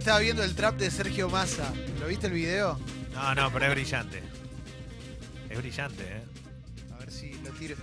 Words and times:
estaba 0.00 0.20
viendo 0.20 0.42
el 0.42 0.54
trap 0.54 0.76
de 0.76 0.90
Sergio 0.90 1.28
Massa. 1.28 1.74
¿Lo 2.00 2.06
viste 2.06 2.26
el 2.26 2.32
video? 2.32 2.80
No, 3.12 3.34
no, 3.34 3.52
pero 3.52 3.66
es 3.66 3.72
brillante. 3.72 4.22
Es 5.50 5.58
brillante, 5.58 6.02
¿eh? 6.02 6.22
A 6.94 6.98
ver 7.00 7.12
si 7.12 7.34
lo 7.34 7.50
tiro. 7.50 7.76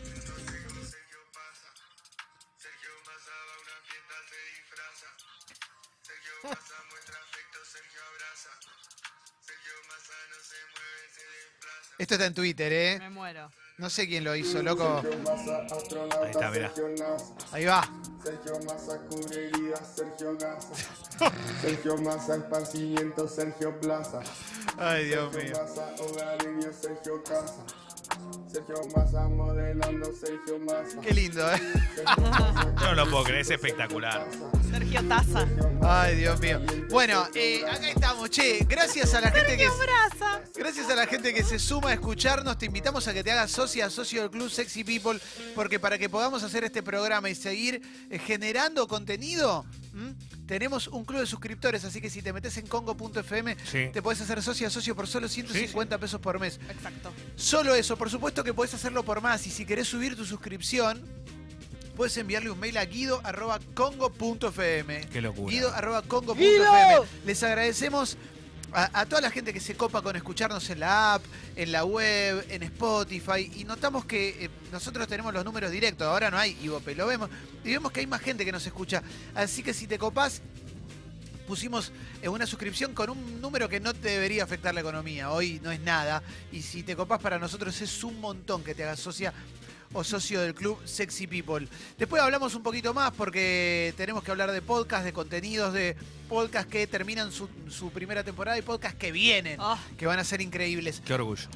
Esto 12.00 12.16
está 12.16 12.26
en 12.26 12.34
Twitter, 12.34 12.74
¿eh? 12.74 12.98
Me 12.98 13.12
muero. 13.12 13.52
No 13.78 13.92
sé 13.92 14.08
quién 14.08 14.24
lo 14.24 14.36
hizo, 14.36 14.64
loco. 14.64 15.04
Ahí 16.24 16.32
está, 16.32 16.50
mirá. 16.50 16.74
Ahí 17.52 17.66
va. 17.66 17.88
Sergio 18.24 18.60
Massa 18.66 18.98
cubre 19.08 19.50
heridas, 19.50 19.96
Sergio 19.96 20.34
Massa. 20.34 20.74
Sergio 21.62 21.98
Massa 21.98 22.36
esparcimiento, 22.36 23.28
Sergio 23.28 23.80
Plaza. 23.80 24.22
Ay, 24.78 25.06
Dios 25.06 25.34
Sergio 25.34 25.52
mío. 25.52 25.64
Massa 25.64 26.04
hogareño, 26.04 26.74
Sergio 26.74 27.24
Casa. 27.24 27.66
Sergio 28.52 28.76
Massa 28.96 29.28
modelando, 29.28 30.14
Sergio 30.14 30.60
Massa. 30.60 31.02
Qué 31.02 31.14
lindo, 31.14 31.52
¿eh? 31.52 31.62
Yo 32.80 32.88
no 32.88 32.96
lo 32.96 33.10
puedo 33.10 33.24
creer, 33.26 33.42
es 33.42 33.50
espectacular. 33.52 34.28
Sergio 34.70 35.04
Taza. 35.08 35.48
Ay, 35.82 36.16
Dios 36.16 36.40
mío. 36.40 36.60
Bueno, 36.90 37.28
eh, 37.34 37.64
acá 37.70 37.90
estamos, 37.90 38.30
che. 38.30 38.66
Gracias 38.68 39.14
a 39.14 39.22
la 39.22 39.32
gente 39.32 39.58
que. 39.58 39.68
Braza. 39.68 40.42
Gracias 40.56 40.90
a 40.90 40.96
la 40.96 41.06
gente 41.06 41.34
que 41.34 41.44
se 41.44 41.60
suma 41.60 41.90
a 41.90 41.94
escucharnos, 41.94 42.58
te 42.58 42.66
invitamos 42.66 43.08
a 43.08 43.14
que 43.14 43.24
te 43.24 43.32
hagas 43.32 43.52
socia, 43.52 43.90
socio 43.90 44.22
del 44.22 44.32
Club 44.32 44.50
Sexy 44.50 44.84
People, 44.84 45.20
porque 45.54 45.80
para 45.80 45.98
que 45.98 46.10
podamos 46.10 46.44
hacer 46.44 46.64
este 46.64 46.82
programa 46.82 47.30
y 47.30 47.36
seguir 47.36 47.82
eh, 48.10 48.20
generando 48.20 48.88
contenido, 48.88 49.66
¿m? 49.94 50.16
Tenemos 50.48 50.88
un 50.88 51.04
club 51.06 51.20
de 51.20 51.28
suscriptores, 51.28 51.84
así 51.84 52.02
que 52.02 52.10
si 52.10 52.22
te 52.22 52.32
metes 52.34 52.58
en 52.58 52.68
congo.fm, 52.68 53.56
Sí. 53.70 53.90
te 53.94 54.02
podés 54.02 54.22
hacer 54.22 54.42
socia, 54.42 54.70
socio 54.70 54.96
por 54.96 55.08
solo 55.08 55.28
150 55.28 55.98
pesos 55.98 56.20
por 56.22 56.40
mes. 56.40 56.60
Exacto. 56.70 57.12
Solo 57.36 57.76
eso, 57.76 57.98
por 57.98 58.10
supuesto 58.10 58.44
que 58.44 58.54
podés 58.54 58.74
hacerlo 58.74 59.04
por 59.04 59.22
más, 59.22 59.46
y 59.46 59.52
si 59.52 59.66
querés 59.66 59.88
subir 59.88 60.16
tu 60.16 60.26
suscripción, 60.26 61.02
puedes 61.96 62.16
enviarle 62.18 62.50
un 62.52 62.60
mail 62.60 62.78
a 62.78 62.86
guido.congo.fm. 62.86 65.02
Qué 65.12 65.22
locura. 65.22 65.52
Guido.congo.fm. 65.52 67.02
Les 67.26 67.44
agradecemos 67.44 68.18
a, 68.74 69.06
toda 69.06 69.22
la 69.22 69.32
gente 69.32 69.54
que 69.54 69.60
se 69.60 69.76
copa 69.76 70.02
con 70.02 70.16
escucharnos 70.16 70.70
en 70.70 70.82
la 70.82 71.16
app, 71.16 71.24
en 71.56 71.72
la 71.72 71.86
web, 71.86 72.46
en 72.50 72.64
Spotify. 72.64 73.52
Y 73.56 73.64
notamos 73.64 74.06
que 74.06 74.46
eh, 74.46 74.50
nosotros 74.72 75.08
tenemos 75.08 75.34
los 75.34 75.44
números 75.46 75.72
directos. 75.72 76.08
Ahora 76.08 76.30
no 76.30 76.38
hay 76.38 76.58
Ivope, 76.62 76.96
lo 76.96 77.08
vemos. 77.08 77.30
Y 77.64 77.72
vemos 77.72 77.92
que 77.92 78.02
hay 78.02 78.08
más 78.08 78.22
gente 78.22 78.46
que 78.46 78.52
nos 78.52 78.66
escucha. 78.66 79.02
Así 79.34 79.64
que 79.64 79.74
si 79.74 79.88
te 79.88 79.98
copás, 79.98 80.42
pusimos 81.48 81.92
eh, 82.22 82.30
una 82.30 82.46
suscripción 82.46 82.94
con 82.94 83.10
un 83.10 83.42
número 83.42 83.70
que 83.70 83.80
no 83.80 83.94
te 83.94 84.10
debería 84.10 84.44
afectar 84.44 84.76
la 84.76 84.82
economía. 84.82 85.32
Hoy 85.32 85.60
no 85.64 85.72
es 85.72 85.80
nada. 85.80 86.22
Y 86.52 86.62
si 86.62 86.84
te 86.84 86.96
copás 86.96 87.22
para 87.22 87.40
nosotros 87.40 87.80
es 87.82 88.04
un 88.04 88.20
montón 88.20 88.64
que 88.64 88.76
te 88.76 88.84
hagas 88.84 89.00
socia 89.00 89.34
o 89.94 90.04
socio 90.04 90.42
del 90.42 90.54
club 90.54 90.78
Sexy 90.86 91.28
People. 91.28 91.68
Después 91.98 92.22
hablamos 92.22 92.56
un 92.56 92.64
poquito 92.64 92.94
más 92.94 93.12
porque 93.12 93.94
tenemos 93.98 94.24
que 94.24 94.32
hablar 94.32 94.52
de 94.52 94.62
podcast, 94.62 95.06
de 95.06 95.14
contenidos, 95.14 95.74
de 95.74 95.96
podcast 96.28 96.70
que 96.70 96.86
terminan 96.88 97.32
su, 97.32 97.50
su 97.70 97.90
primera 97.92 98.24
temporada 98.24 98.58
y 98.58 98.62
podcast 98.62 98.98
que 98.98 99.12
vienen, 99.12 99.60
Oh, 99.60 99.78
que 99.98 100.06
van 100.06 100.20
a 100.20 100.24
ser 100.24 100.42
increíbles. 100.42 101.02
Qué 101.06 101.14
orgullo. 101.14 101.48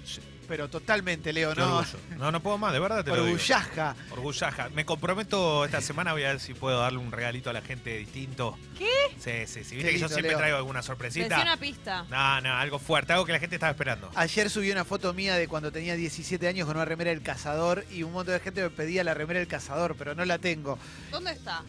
Pero 0.48 0.68
totalmente, 0.70 1.32
Leo, 1.32 1.54
Qué 1.54 1.62
¿no? 1.62 1.78
orgullo. 1.78 1.98
No, 2.18 2.30
no 2.30 2.42
puedo 2.42 2.58
más, 2.58 2.74
de 2.74 2.80
verdad 2.80 3.06
te 3.06 3.12
lo 3.12 3.24
digo. 3.24 3.28
Orgullaja. 3.36 3.96
Orgullaja. 4.12 4.68
Me 4.70 4.84
comprometo 4.86 5.64
esta 5.64 5.80
semana, 5.80 6.12
voy 6.12 6.24
a 6.24 6.30
ver 6.30 6.42
si 6.42 6.54
puedo 6.54 6.80
darle 6.80 7.00
un 7.00 7.10
regalito 7.10 7.50
a 7.50 7.54
la 7.54 7.62
gente 7.62 7.98
distinto. 7.98 8.58
¿Qué? 8.78 8.90
Sí, 9.18 9.48
sí, 9.48 9.64
sí. 9.64 9.70
Qué 9.70 9.76
Viste 9.78 9.92
que 9.94 10.00
yo 10.00 10.08
siempre 10.10 10.30
Leo. 10.32 10.38
traigo 10.40 10.58
alguna 10.58 10.82
sorpresita. 10.82 11.42
una 11.42 11.56
pista. 11.56 12.06
No, 12.10 12.42
no, 12.42 12.54
algo 12.58 12.80
fuerte, 12.80 13.14
algo 13.14 13.26
que 13.26 13.32
la 13.32 13.40
gente 13.40 13.56
estaba 13.56 13.72
esperando. 13.72 14.12
Ayer 14.16 14.50
subí 14.50 14.70
una 14.72 14.84
foto 14.84 15.14
mía 15.14 15.36
de 15.36 15.48
cuando 15.48 15.72
tenía 15.72 15.96
17 15.96 16.46
años 16.46 16.68
con 16.68 16.76
una 16.76 16.84
remera 16.86 17.12
del 17.12 17.22
cazador 17.22 17.86
y 17.90 18.04
un 18.04 18.12
montón 18.12 18.34
de 18.34 18.42
gente 18.42 18.62
me 18.62 18.70
pedía 18.72 19.06
la 19.06 19.14
remera 19.14 19.40
del 19.40 19.48
cazador, 19.48 19.96
pero 19.98 20.16
no 20.16 20.26
la 20.26 20.38
tengo. 20.38 20.78
¿Dónde 21.12 21.32
está? 21.32 21.64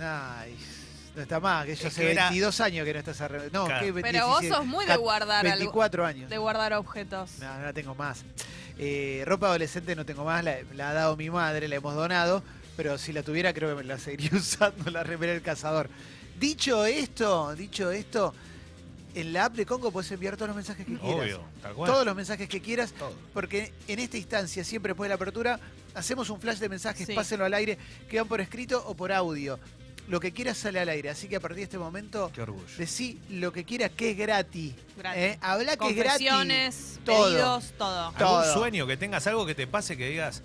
Ay, 0.00 0.54
no 1.18 1.22
está 1.24 1.40
más, 1.40 1.66
que 1.66 1.74
yo 1.74 1.80
Es 1.88 1.92
hace 1.92 2.00
que 2.02 2.10
era- 2.12 2.24
22 2.30 2.60
años 2.60 2.84
que 2.86 2.92
no 2.94 2.98
está 3.00 3.10
esa 3.10 3.28
remera. 3.28 3.50
No. 3.52 3.66
Pero 3.66 4.26
vos 4.28 4.40
17? 4.40 4.48
sos 4.48 4.66
muy 4.66 4.84
de 4.84 4.92
Cat- 4.92 5.00
guardar 5.00 5.46
algo. 5.46 5.58
24 5.58 6.06
años. 6.06 6.30
De 6.30 6.38
guardar 6.38 6.72
objetos. 6.74 7.30
No, 7.40 7.58
no 7.58 7.64
la 7.64 7.72
tengo 7.72 7.94
más. 7.94 8.24
Eh, 8.78 9.24
ropa 9.26 9.48
adolescente 9.48 9.94
no 9.96 10.06
tengo 10.06 10.24
más, 10.24 10.44
la, 10.44 10.56
la 10.74 10.90
ha 10.90 10.92
dado 10.94 11.16
mi 11.16 11.28
madre, 11.30 11.66
la 11.68 11.76
hemos 11.76 11.94
donado, 11.94 12.42
pero 12.76 12.96
si 12.96 13.12
la 13.12 13.22
tuviera 13.24 13.52
creo 13.52 13.70
que 13.76 13.82
me 13.82 13.88
la 13.88 13.98
seguiría 13.98 14.30
usando 14.38 14.90
la 14.90 15.02
remera 15.02 15.32
del 15.32 15.42
cazador. 15.42 15.90
Dicho 16.38 16.84
esto, 16.86 17.54
dicho 17.56 17.90
esto, 17.90 18.32
en 19.14 19.32
la 19.32 19.46
app 19.46 19.54
de 19.56 19.66
Congo 19.66 19.90
puedes 19.90 20.10
enviar 20.12 20.36
todos 20.36 20.48
los 20.48 20.56
mensajes 20.56 20.86
que 20.86 20.96
quieras. 20.96 21.16
Obvio, 21.24 21.40
tal 21.60 21.74
cual. 21.74 21.90
Todos 21.90 22.06
los 22.06 22.14
mensajes 22.14 22.48
que 22.48 22.60
quieras, 22.60 22.92
Todo. 22.92 23.12
porque 23.34 23.72
en 23.88 23.98
esta 23.98 24.16
instancia, 24.16 24.62
siempre 24.62 24.90
después 24.90 25.06
de 25.06 25.08
la 25.08 25.14
apertura, 25.16 25.58
hacemos 25.94 26.30
un 26.30 26.40
flash 26.40 26.58
de 26.58 26.68
mensajes, 26.68 27.04
Sí. 27.08 27.14
pásenlo 27.14 27.44
al 27.44 27.54
aire, 27.54 27.76
que 28.08 28.18
van 28.20 28.28
por 28.28 28.40
escrito 28.40 28.84
o 28.86 28.94
por 28.94 29.10
audio. 29.10 29.58
Lo 30.08 30.20
que 30.20 30.32
quieras 30.32 30.56
sale 30.56 30.80
al 30.80 30.88
aire, 30.88 31.10
así 31.10 31.28
que 31.28 31.36
a 31.36 31.40
partir 31.40 31.58
de 31.58 31.62
este 31.64 31.78
momento, 31.78 32.30
Qué 32.34 32.40
orgullo. 32.42 32.64
decí 32.78 33.18
lo 33.28 33.52
que 33.52 33.64
quieras 33.64 33.90
que 33.94 34.12
es 34.12 34.16
gratis. 34.16 34.72
Gratis. 34.96 35.22
¿eh? 35.22 35.38
Habla 35.42 35.76
que 35.76 35.90
es 35.90 35.96
gratis. 35.96 36.26
Confesiones, 36.28 37.00
Todo. 37.04 37.24
pedidos, 37.26 37.72
todo. 37.76 38.06
¿Algún 38.06 38.16
todo. 38.18 38.52
sueño 38.54 38.86
que 38.86 38.96
tengas, 38.96 39.26
algo 39.26 39.44
que 39.44 39.54
te 39.54 39.66
pase 39.66 39.96
que 39.98 40.08
digas, 40.08 40.42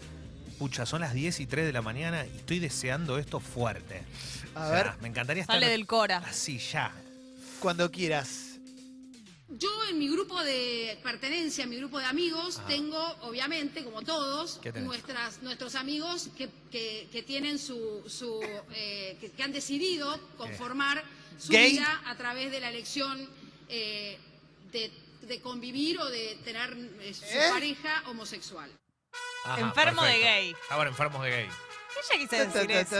pucha, 0.59 0.85
son 0.85 0.99
las 1.01 1.13
10 1.13 1.39
y 1.39 1.47
3 1.47 1.65
de 1.65 1.71
la 1.73 1.81
mañana 1.81 2.25
y 2.25 2.37
estoy 2.37 2.59
deseando 2.59 3.17
esto 3.17 3.39
fuerte? 3.39 4.03
A 4.53 4.65
O 4.65 4.69
sea, 4.69 4.83
ver, 4.83 4.91
me 5.01 5.07
encantaría 5.07 5.41
estar 5.43 5.55
Sale 5.55 5.69
del 5.69 5.87
Cora. 5.87 6.17
así 6.27 6.57
ya. 6.59 6.91
cuando 7.61 7.89
quieras. 7.89 8.52
Yo 9.55 9.69
en 9.87 9.99
mi 9.99 10.07
grupo 10.09 10.41
de 10.43 10.97
pertenencia, 11.03 11.63
en 11.65 11.69
mi 11.69 11.77
grupo 11.77 11.99
de 11.99 12.05
amigos, 12.05 12.57
Ajá. 12.57 12.67
tengo, 12.67 12.99
obviamente, 13.21 13.83
como 13.83 14.01
todos, 14.01 14.59
¿Qué 14.63 14.71
nuestras, 14.73 15.43
nuestros 15.43 15.75
amigos 15.75 16.29
que, 16.35 16.49
que- 16.71 17.07
que 17.11 17.21
tienen 17.21 17.59
su, 17.59 18.03
su 18.07 18.41
eh, 18.73 19.15
que, 19.21 19.29
que 19.31 19.43
han 19.43 19.51
decidido 19.51 20.19
conformar 20.37 21.03
su 21.37 21.51
¿Gay? 21.51 21.73
vida 21.73 22.01
a 22.05 22.15
través 22.15 22.49
de 22.51 22.59
la 22.61 22.69
elección 22.69 23.29
eh, 23.69 24.17
de, 24.71 24.91
de 25.21 25.39
convivir 25.41 25.99
o 25.99 26.05
de 26.09 26.35
tener 26.43 26.75
eh, 27.01 27.13
su 27.13 27.23
¿Eh? 27.25 27.49
pareja 27.51 28.03
homosexual. 28.07 28.71
Ajá, 29.45 29.59
Enfermo 29.61 30.01
de 30.03 30.17
gay. 30.19 30.55
Estaban 30.63 30.87
enfermos 30.87 31.23
de 31.23 31.29
gay. 31.29 31.45
Ella 31.45 32.19
quise 32.27 32.47
decir 32.47 32.71
eso. 32.71 32.97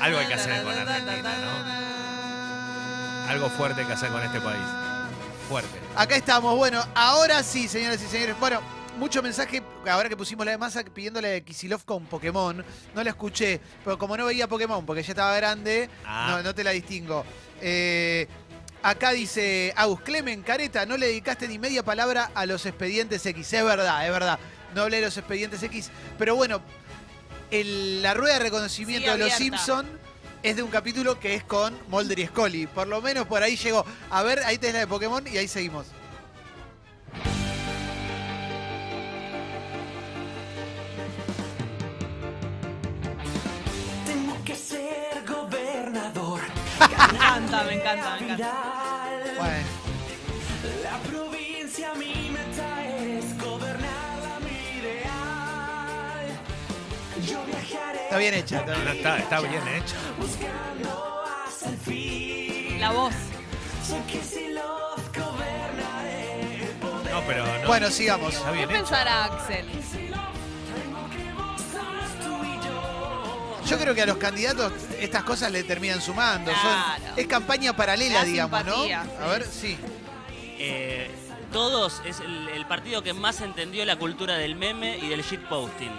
Algo 0.00 0.18
hay 0.18 0.26
que 0.26 0.34
hacer 0.34 0.62
con 0.64 0.72
Argentina, 0.72 1.38
¿no? 1.38 1.87
Algo 3.28 3.48
fuerte 3.50 3.84
que 3.86 3.92
hacer 3.92 4.10
con 4.10 4.22
este 4.22 4.40
país. 4.40 4.62
Fuerte. 5.48 5.78
Acá 5.96 6.16
estamos. 6.16 6.56
Bueno, 6.56 6.82
ahora 6.94 7.42
sí, 7.42 7.68
señoras 7.68 8.02
y 8.02 8.06
señores. 8.06 8.38
Bueno, 8.40 8.60
mucho 8.98 9.22
mensaje, 9.22 9.62
ahora 9.88 10.08
que 10.08 10.16
pusimos 10.16 10.44
la 10.46 10.52
de 10.52 10.58
masa 10.58 10.82
pidiéndole 10.82 11.36
a 11.36 11.40
Kisilov 11.40 11.84
con 11.84 12.06
Pokémon. 12.06 12.64
No 12.94 13.04
la 13.04 13.10
escuché, 13.10 13.60
pero 13.84 13.98
como 13.98 14.16
no 14.16 14.24
veía 14.26 14.46
Pokémon, 14.48 14.84
porque 14.84 15.02
ya 15.02 15.10
estaba 15.12 15.34
grande, 15.36 15.88
Ah. 16.04 16.28
no, 16.30 16.42
no 16.42 16.54
te 16.54 16.64
la 16.64 16.70
distingo. 16.70 17.24
Eh, 17.60 18.26
acá 18.82 19.10
dice 19.12 19.72
Agus 19.76 20.00
Clemen, 20.00 20.42
Careta, 20.42 20.86
no 20.86 20.96
le 20.96 21.06
dedicaste 21.08 21.48
ni 21.48 21.58
media 21.58 21.82
palabra 21.82 22.30
a 22.34 22.46
los 22.46 22.64
expedientes 22.66 23.24
X. 23.24 23.52
Es 23.52 23.64
verdad, 23.64 24.04
es 24.06 24.12
verdad. 24.12 24.38
No 24.74 24.82
hablé 24.82 24.98
de 24.98 25.06
los 25.06 25.16
expedientes 25.16 25.62
X. 25.62 25.90
Pero 26.18 26.34
bueno, 26.36 26.60
el- 27.50 28.02
la 28.02 28.14
rueda 28.14 28.34
de 28.34 28.40
reconocimiento 28.40 29.12
de 29.12 29.18
los. 29.18 29.32
Simpson 29.32 29.97
es 30.42 30.56
de 30.56 30.62
un 30.62 30.70
capítulo 30.70 31.18
que 31.18 31.34
es 31.34 31.44
con 31.44 31.76
Mulder 31.88 32.18
y 32.18 32.26
Scully. 32.26 32.66
Por 32.66 32.86
lo 32.86 33.00
menos 33.02 33.26
por 33.26 33.42
ahí 33.42 33.56
llegó. 33.56 33.84
A 34.10 34.22
ver, 34.22 34.40
ahí 34.44 34.58
tenés 34.58 34.74
la 34.74 34.80
de 34.80 34.86
Pokémon 34.86 35.24
y 35.26 35.36
ahí 35.38 35.48
seguimos. 35.48 35.86
Tengo 44.06 44.44
que 44.44 44.54
ser 44.54 45.24
gobernador. 45.26 46.40
Me 46.78 47.16
encanta, 47.16 47.64
me 47.64 47.74
encanta, 47.74 48.16
me 48.20 48.24
encanta. 48.26 48.52
Bueno, 49.38 49.66
La 50.82 50.98
provincia 51.08 51.94
mi 51.94 52.27
está 58.08 58.18
bien 58.18 58.34
hecha. 58.34 58.58
está 58.60 58.74
bien. 58.74 58.88
Está, 58.96 59.18
está 59.18 59.40
bien 59.40 59.62
fin. 61.84 62.80
La 62.80 62.90
voz. 62.92 63.12
No, 67.10 67.22
pero 67.26 67.44
no. 67.46 67.66
Bueno, 67.66 67.90
sigamos. 67.90 68.34
Está 68.34 68.50
¿Qué 68.50 68.56
bien 68.58 68.70
hecho. 68.70 68.78
pensará 68.78 69.24
Axel? 69.24 69.66
Yo. 72.64 73.64
Yo 73.66 73.78
creo 73.78 73.94
que 73.94 74.02
a 74.02 74.06
los 74.06 74.16
candidatos 74.18 74.72
estas 75.00 75.24
cosas 75.24 75.50
le 75.50 75.62
terminan 75.64 76.00
sumando. 76.00 76.50
Son- 76.52 76.60
Claro. 76.60 77.14
es 77.16 77.26
campaña 77.26 77.74
paralela, 77.76 78.08
Le 78.10 78.18
da 78.20 78.24
digamos, 78.24 78.60
simpatía, 78.64 79.04
¿no? 79.04 79.10
sí. 79.10 79.16
A 79.22 79.26
ver, 79.26 79.44
sí. 79.44 79.78
Eh, 80.60 81.10
todos 81.52 82.02
es 82.04 82.20
el, 82.20 82.48
el 82.48 82.66
partido 82.66 83.02
que 83.02 83.12
más 83.12 83.40
entendió 83.40 83.84
la 83.84 83.96
cultura 83.96 84.36
del 84.36 84.54
meme 84.56 84.96
y 84.98 85.08
del 85.08 85.22
shitposting. 85.22 85.92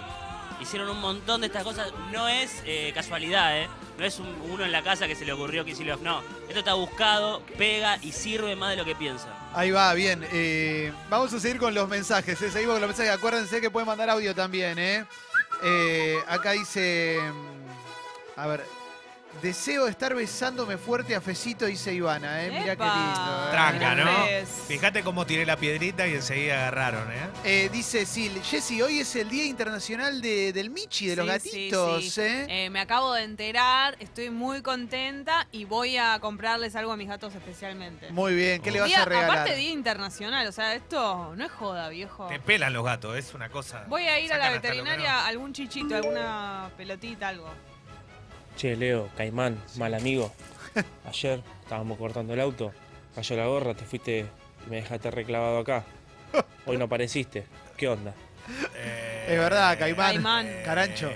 Hicieron 0.60 0.88
un 0.90 1.00
montón 1.00 1.40
de 1.40 1.46
estas 1.48 1.64
cosas. 1.64 1.92
No 2.12 2.28
es 2.28 2.62
eh, 2.64 2.90
casualidad, 2.94 3.58
¿eh? 3.58 3.68
No 3.98 4.04
es 4.04 4.18
un- 4.18 4.34
uno 4.50 4.64
en 4.64 4.72
la 4.72 4.82
casa 4.82 5.06
que 5.06 5.14
se 5.14 5.24
le 5.24 5.32
ocurrió 5.32 5.64
que 5.64 5.74
Love. 5.74 6.00
No, 6.02 6.22
esto 6.48 6.60
está 6.60 6.74
buscado, 6.74 7.42
pega 7.58 7.98
y 8.02 8.12
sirve 8.12 8.56
más 8.56 8.70
de 8.70 8.76
lo 8.76 8.84
que 8.84 8.94
piensan. 8.94 9.30
Ahí 9.54 9.70
va, 9.70 9.92
bien. 9.94 10.26
eh, 10.32 10.92
vamos 11.10 11.32
a 11.34 11.40
seguir 11.40 11.58
con 11.58 11.74
los 11.74 11.88
mensajes. 11.88 12.40
¿eh? 12.40 12.50
Seguimos 12.50 12.74
con 12.74 12.80
los 12.82 12.88
mensajes. 12.88 13.12
Acuérdense 13.12 13.60
que 13.60 13.70
pueden 13.70 13.86
mandar 13.86 14.08
audio 14.10 14.34
también, 14.34 14.78
¿eh? 14.78 15.04
Eh, 15.62 16.16
acá 16.28 16.52
dice. 16.52 17.18
mm, 17.20 18.40
A 18.40 18.46
ver. 18.46 18.64
Deseo 19.42 19.88
estar 19.88 20.14
besándome 20.14 20.76
fuerte 20.76 21.14
a 21.16 21.20
Fecito, 21.22 21.64
dice 21.64 21.94
Ivana, 21.94 22.44
¿eh? 22.44 22.50
Mirá 22.50 22.76
qué 22.76 22.82
lindo. 22.84 23.46
¿eh? 23.46 23.50
Tranca, 23.50 23.94
¿no? 23.94 24.10
Fíjate 24.68 25.02
cómo 25.02 25.24
tiré 25.24 25.46
la 25.46 25.56
piedrita 25.56 26.06
y 26.06 26.12
enseguida 26.14 26.56
agarraron, 26.68 27.10
¿eh? 27.10 27.16
Eh, 27.44 27.70
dice 27.72 28.04
Sil, 28.04 28.36
Jessy, 28.42 28.82
hoy 28.82 29.00
es 29.00 29.16
el 29.16 29.30
Día 29.30 29.46
Internacional 29.46 30.20
de- 30.20 30.52
del 30.52 30.68
Michi, 30.68 31.06
de 31.06 31.16
los 31.16 31.24
Sí, 31.24 31.30
gatitos, 31.32 32.02
sí, 32.04 32.10
sí. 32.10 32.20
¿eh? 32.20 32.46
Eh, 32.66 32.70
me 32.70 32.80
acabo 32.80 33.14
de 33.14 33.22
enterar, 33.22 33.96
estoy 33.98 34.28
muy 34.28 34.60
contenta 34.60 35.46
y 35.52 35.64
voy 35.64 35.96
a 35.96 36.18
comprarles 36.20 36.76
algo 36.76 36.92
a 36.92 36.98
mis 36.98 37.08
gatos 37.08 37.34
especialmente. 37.34 38.10
Muy 38.10 38.34
bien, 38.34 38.60
¿qué 38.60 38.70
le 38.70 38.80
vas 38.80 38.88
Día- 38.88 39.02
a 39.02 39.04
regalar? 39.06 39.30
Aparte, 39.30 39.56
Día 39.56 39.70
Internacional, 39.70 40.46
o 40.48 40.52
sea, 40.52 40.74
esto 40.74 41.32
no 41.34 41.42
es 41.46 41.50
joda, 41.50 41.88
viejo. 41.88 42.26
Te 42.26 42.40
pelan 42.40 42.74
los 42.74 42.84
gatos, 42.84 43.16
es 43.16 43.32
una 43.32 43.48
cosa. 43.48 43.84
Voy 43.88 44.02
a 44.02 44.20
ir 44.20 44.30
a 44.34 44.36
la 44.36 44.44
Sacan 44.44 44.56
hasta 44.56 44.68
lo 44.68 44.74
que 44.74 44.80
veterinaria, 44.82 45.26
algún 45.26 45.54
chichito, 45.54 45.96
alguna 45.96 46.70
pelotita, 46.76 47.28
algo. 47.28 47.48
Che, 48.60 48.76
Leo, 48.76 49.08
Caimán, 49.16 49.56
mal 49.76 49.94
amigo. 49.94 50.30
Ayer 51.08 51.40
estábamos 51.62 51.96
cortando 51.96 52.34
el 52.34 52.40
auto, 52.40 52.74
cayó 53.14 53.34
la 53.36 53.46
gorra, 53.46 53.72
te 53.72 53.86
fuiste 53.86 54.26
y 54.66 54.68
me 54.68 54.76
dejaste 54.76 55.10
reclavado 55.10 55.60
acá. 55.60 55.82
Hoy 56.66 56.76
no 56.76 56.84
apareciste. 56.84 57.46
¿Qué 57.78 57.88
onda? 57.88 58.12
Eh, 58.76 59.28
Es 59.30 59.38
verdad, 59.38 59.78
Caimán. 59.78 60.12
Caimán. 60.12 60.48
Carancho. 60.62 61.10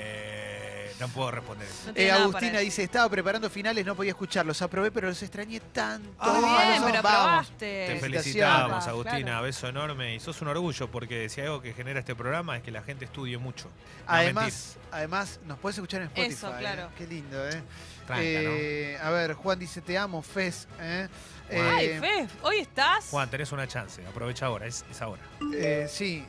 No 1.01 1.09
puedo 1.09 1.31
responder 1.31 1.67
eso. 1.69 1.89
No 1.89 1.93
Eh, 1.97 2.11
Agustina 2.11 2.59
dice, 2.61 2.83
estaba 2.83 3.09
preparando 3.09 3.51
finales, 3.51 3.85
no 3.85 3.95
podía 3.95 4.11
escucharlos. 4.13 4.61
Aprobé, 4.63 4.91
pero 4.91 5.09
los 5.09 5.23
extrañé 5.23 5.61
tanto. 5.61 6.09
Ah, 6.19 6.79
bien, 6.81 7.03
Vamos, 7.03 7.53
pero. 7.59 7.95
Te 7.95 8.01
felicitamos, 8.01 8.87
Agustina, 8.87 9.19
claro. 9.23 9.43
beso 9.43 9.69
enorme. 9.69 10.15
Y 10.15 10.21
sos 10.21 10.41
un 10.43 10.49
orgullo 10.49 10.89
porque 10.91 11.29
si 11.29 11.41
hay 11.41 11.47
algo 11.49 11.61
que 11.61 11.73
genera 11.73 12.01
este 12.01 12.15
programa 12.15 12.57
es 12.57 12.63
que 12.63 12.71
la 12.71 12.83
gente 12.83 13.05
estudie 13.07 13.39
mucho. 13.39 13.67
No 13.67 13.73
Además, 14.07 14.77
además, 14.93 15.41
nos 15.47 15.59
puedes 15.59 15.77
escuchar 15.79 16.03
en 16.03 16.07
Spotify. 16.09 16.33
Eso, 16.33 16.49
¿eh? 16.55 16.57
claro. 16.59 16.89
Qué 16.97 17.07
lindo, 17.07 17.49
¿eh? 17.49 17.63
Tranca, 18.07 18.23
Eh, 18.23 18.99
A 19.03 19.11
ver, 19.11 19.35
Juan 19.35 19.59
dice, 19.59 19.81
te 19.81 19.97
amo, 19.99 20.23
Fez. 20.23 20.69
¿eh? 20.81 21.09
Ay, 21.51 21.87
Eh, 21.87 22.01
Fe, 22.01 22.29
¿hoy 22.43 22.59
estás? 22.59 23.07
Juan, 23.11 23.29
tenés 23.31 23.51
una 23.53 23.67
chance. 23.67 24.07
Aprovecha 24.07 24.47
ahora, 24.47 24.67
es, 24.67 24.85
es 24.91 25.01
ahora. 25.03 25.23
eh, 25.55 25.87
sí. 25.89 26.25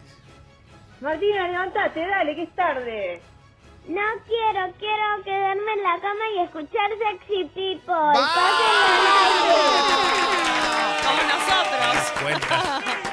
Martina, 1.01 1.47
levantate, 1.49 1.99
dale, 2.07 2.35
que 2.35 2.43
es 2.43 2.55
tarde. 2.55 3.21
No 3.87 4.01
quiero, 4.25 4.73
quiero 4.79 5.23
quedarme 5.23 5.73
en 5.73 5.83
la 5.83 5.99
cama 6.01 6.23
y 6.35 6.39
escuchar 6.39 6.89
Sexy 6.97 7.45
People. 7.53 8.13
Como 11.05 11.21
nosotros. 11.23 11.95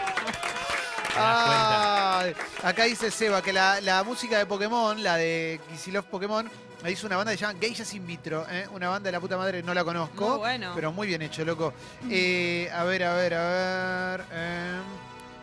Ay, 1.14 2.34
acá 2.62 2.84
dice 2.84 3.10
Seba 3.10 3.42
que 3.42 3.52
la, 3.52 3.80
la 3.82 4.02
música 4.02 4.38
de 4.38 4.46
Pokémon, 4.46 5.02
la 5.02 5.16
de 5.16 5.60
Kisilov 5.70 6.04
Pokémon, 6.06 6.50
la 6.82 6.90
hizo 6.90 7.06
una 7.06 7.18
banda 7.18 7.32
que 7.32 7.38
se 7.38 7.44
llama 7.44 7.58
Geishas 7.60 7.92
In 7.94 8.06
Vitro, 8.06 8.46
¿eh? 8.50 8.66
una 8.72 8.88
banda 8.88 9.08
de 9.08 9.12
la 9.12 9.20
puta 9.20 9.36
madre, 9.36 9.62
no 9.62 9.74
la 9.74 9.84
conozco, 9.84 10.26
Muy 10.30 10.38
bueno. 10.38 10.72
pero 10.74 10.90
muy 10.90 11.06
bien 11.06 11.20
hecho, 11.20 11.44
loco. 11.44 11.74
Eh, 12.10 12.70
a 12.74 12.84
ver, 12.84 13.04
a 13.04 13.14
ver, 13.14 13.34
a 13.34 13.44
ver. 13.44 14.24
em, 14.32 14.82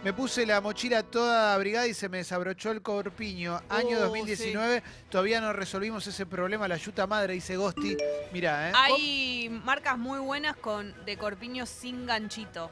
me 0.03 0.13
puse 0.13 0.45
la 0.45 0.61
mochila 0.61 1.03
toda 1.03 1.53
abrigada 1.53 1.85
y 1.87 1.93
se 1.93 2.07
me 2.07 2.17
desabrochó 2.19 2.71
el 2.71 2.81
corpiño. 2.81 3.61
Año 3.69 3.97
Uh, 3.97 4.01
2019, 4.01 4.81
todavía 5.09 5.41
no 5.41 5.51
resolvimos 5.53 6.07
ese 6.07 6.25
problema. 6.25 6.67
La 6.67 6.77
yuta 6.77 7.05
madre, 7.05 7.33
dice 7.33 7.57
Gosti. 7.57 7.97
Mirá, 8.31 8.69
¿eh? 8.69 8.73
Hay 8.75 9.49
marcas 9.65 9.97
muy 9.97 10.19
buenas 10.19 10.55
con 10.55 10.93
de 11.05 11.17
corpiño 11.17 11.65
sin 11.65 12.05
ganchito. 12.05 12.71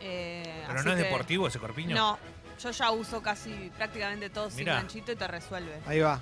Eh, 0.00 0.64
¿Pero 0.66 0.78
así 0.78 0.88
no 0.88 0.94
es 0.94 0.98
que- 0.98 1.04
deportivo 1.04 1.46
ese 1.48 1.58
corpiño? 1.58 1.94
No, 1.94 2.18
yo 2.62 2.70
ya 2.70 2.90
uso 2.92 3.20
casi 3.22 3.70
prácticamente 3.76 4.30
todo 4.30 4.50
sin 4.50 4.64
ganchito 4.64 5.12
y 5.12 5.16
te 5.16 5.26
resuelve. 5.28 5.80
Ahí 5.86 6.00
va. 6.00 6.20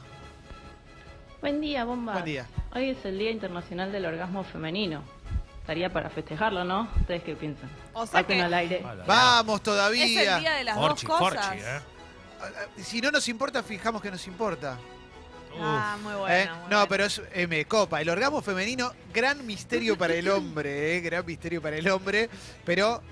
Buen 1.40 1.60
día, 1.60 1.84
bomba. 1.84 2.14
Buen 2.14 2.24
día. 2.24 2.46
Hoy 2.74 2.90
es 2.90 3.04
el 3.04 3.18
Día 3.18 3.30
Internacional 3.30 3.92
del 3.92 4.06
Orgasmo 4.06 4.42
Femenino. 4.42 5.04
Estaría 5.66 5.92
para 5.92 6.08
festejarlo, 6.10 6.62
¿no? 6.62 6.88
¿Ustedes 7.00 7.24
qué 7.24 7.34
piensan? 7.34 7.68
O 7.92 8.06
sea 8.06 8.22
que 8.22 8.40
al 8.40 8.54
aire. 8.54 8.84
Vamos 9.04 9.56
es 9.56 9.62
todavía. 9.64 10.04
el 10.36 10.40
día 10.40 10.52
de 10.54 10.62
las 10.62 10.76
Forchi, 10.76 11.06
dos 11.08 11.18
cosas. 11.18 11.44
Forchi, 11.46 11.58
¿eh? 11.60 11.80
Si 12.84 13.00
no 13.00 13.10
nos 13.10 13.26
importa, 13.26 13.64
fijamos 13.64 14.00
que 14.00 14.12
nos 14.12 14.24
importa. 14.28 14.78
Ah, 15.60 15.96
muy 16.00 16.14
bueno. 16.14 16.32
¿Eh? 16.36 16.46
muy 16.48 16.58
No, 16.60 16.66
bueno. 16.68 16.86
pero 16.88 17.04
es, 17.06 17.20
eh, 17.34 17.48
me 17.48 17.64
copa. 17.64 18.00
El 18.00 18.08
orgasmo 18.10 18.40
femenino, 18.42 18.92
gran 19.12 19.44
misterio 19.44 19.98
para 19.98 20.14
el 20.14 20.28
hombre, 20.28 20.96
¿eh? 20.96 21.00
gran 21.00 21.26
misterio 21.26 21.60
para 21.60 21.76
el 21.76 21.88
hombre. 21.88 22.30
Pero 22.64 23.02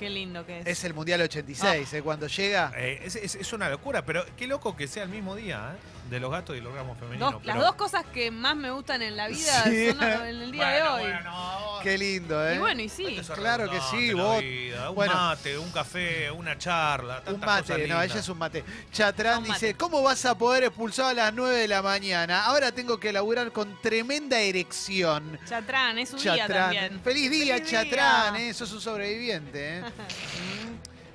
Qué 0.00 0.10
lindo 0.10 0.44
que 0.44 0.58
es. 0.58 0.66
es 0.66 0.82
el 0.82 0.94
Mundial 0.94 1.20
86, 1.22 1.92
¿eh? 1.92 2.02
cuando 2.02 2.26
llega. 2.26 2.72
Eh, 2.76 3.02
es, 3.04 3.14
es- 3.14 3.36
es 3.36 3.52
una 3.52 3.68
locura, 3.68 4.04
pero 4.04 4.24
qué 4.36 4.48
loco 4.48 4.74
que 4.74 4.88
sea 4.88 5.04
el 5.04 5.10
mismo 5.10 5.36
día, 5.36 5.72
¿eh? 5.76 5.78
De 6.10 6.20
los 6.20 6.30
gatos 6.30 6.54
y 6.54 6.58
el 6.58 6.66
orgasmo 6.66 6.94
femenino. 6.96 7.30
Dos- 7.32 7.40
pero- 7.42 7.54
Las 7.54 7.64
dos 7.64 7.74
cosas 7.76 8.04
que 8.12 8.30
más 8.30 8.54
me 8.54 8.70
gustan 8.70 9.00
en 9.00 9.16
la 9.16 9.28
vida 9.28 9.62
Sí. 9.64 9.88
son 9.92 10.02
en 10.02 10.26
el 10.26 10.52
día 10.52 10.68
Bueno, 10.70 10.96
de 10.96 11.04
hoy. 11.06 11.12
bueno, 11.12 11.78
Qué 11.82 11.98
lindo, 11.98 12.48
¿eh? 12.48 12.54
Y 12.54 12.58
bueno, 12.58 12.82
y 12.82 12.88
sí. 12.88 13.20
Claro 13.34 13.70
que 13.70 13.80
sí, 13.90 14.12
vos- 14.12 14.40
vida, 14.40 14.90
Un 14.90 14.94
bueno. 14.94 15.14
mate, 15.14 15.56
un 15.58 15.70
café, 15.70 16.30
una 16.30 16.56
charla, 16.58 17.22
un 17.26 17.40
mate, 17.40 17.62
cosas 17.72 17.88
no, 17.88 18.02
ella 18.02 18.18
es 18.20 18.28
un 18.28 18.38
mate. 18.38 18.62
Chatrán 18.92 19.38
Un 19.38 19.44
dice, 19.44 19.68
mate. 19.68 19.74
¿cómo 19.74 20.02
vas 20.02 20.24
a 20.26 20.36
poder 20.36 20.64
expulsar 20.64 21.06
a 21.10 21.14
las 21.14 21.32
9 21.34 21.56
de 21.56 21.68
la 21.68 21.80
mañana? 21.82 22.44
Ahora 22.44 22.70
tengo 22.72 23.00
que 23.00 23.12
laburar 23.12 23.50
con 23.52 23.80
tremenda 23.80 24.38
erección. 24.38 25.38
Chatrán, 25.48 25.98
es 25.98 26.10
su 26.10 26.18
día 26.18 26.46
también. 26.46 27.00
Feliz 27.02 27.30
día, 27.30 27.54
Feliz 27.56 27.70
Chatrán, 27.70 28.34
día. 28.36 28.48
¿eh? 28.50 28.54
Sos 28.54 28.70
un 28.72 28.80
sobreviviente, 28.80 29.78
¿eh? 29.78 29.82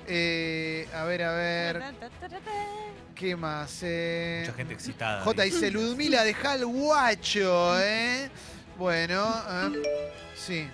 Eh, 0.09 0.87
a 0.95 1.03
ver, 1.03 1.21
a 1.23 1.31
ver, 1.33 1.83
¿qué 3.17 3.35
más? 3.35 3.81
Eh, 3.83 4.43
Mucha 4.45 4.57
gente 4.57 4.73
excitada. 4.73 5.21
J 5.23 5.43
dice, 5.43 5.71
Ludmila, 5.71 6.23
deja 6.23 6.55
el 6.55 6.65
guacho, 6.65 7.79
¿eh? 7.81 8.29
Bueno, 8.77 9.25
eh, 9.49 9.81
sí. 10.35 10.67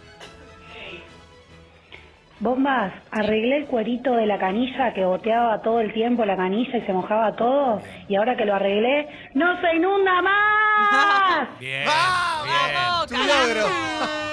Bombas, 2.39 2.93
arreglé 3.11 3.57
el 3.57 3.65
cuerito 3.67 4.11
de 4.15 4.25
la 4.25 4.37
canilla 4.37 4.93
que 4.93 5.05
goteaba 5.05 5.61
todo 5.61 5.79
el 5.79 5.93
tiempo 5.93 6.25
la 6.25 6.35
canilla 6.35 6.77
y 6.77 6.81
se 6.81 6.91
mojaba 6.91 7.33
todo. 7.37 7.81
Y 8.09 8.15
ahora 8.15 8.35
que 8.35 8.43
lo 8.43 8.55
arreglé, 8.55 9.07
¡no 9.33 9.61
se 9.61 9.75
inunda 9.77 10.21
más! 10.21 11.47
Bien, 11.59 11.85
¡Vamos, 11.85 12.43
bien. 12.43 12.75
¡Vamos, 12.75 13.07
Tu 13.07 13.15
logro. 13.15 14.32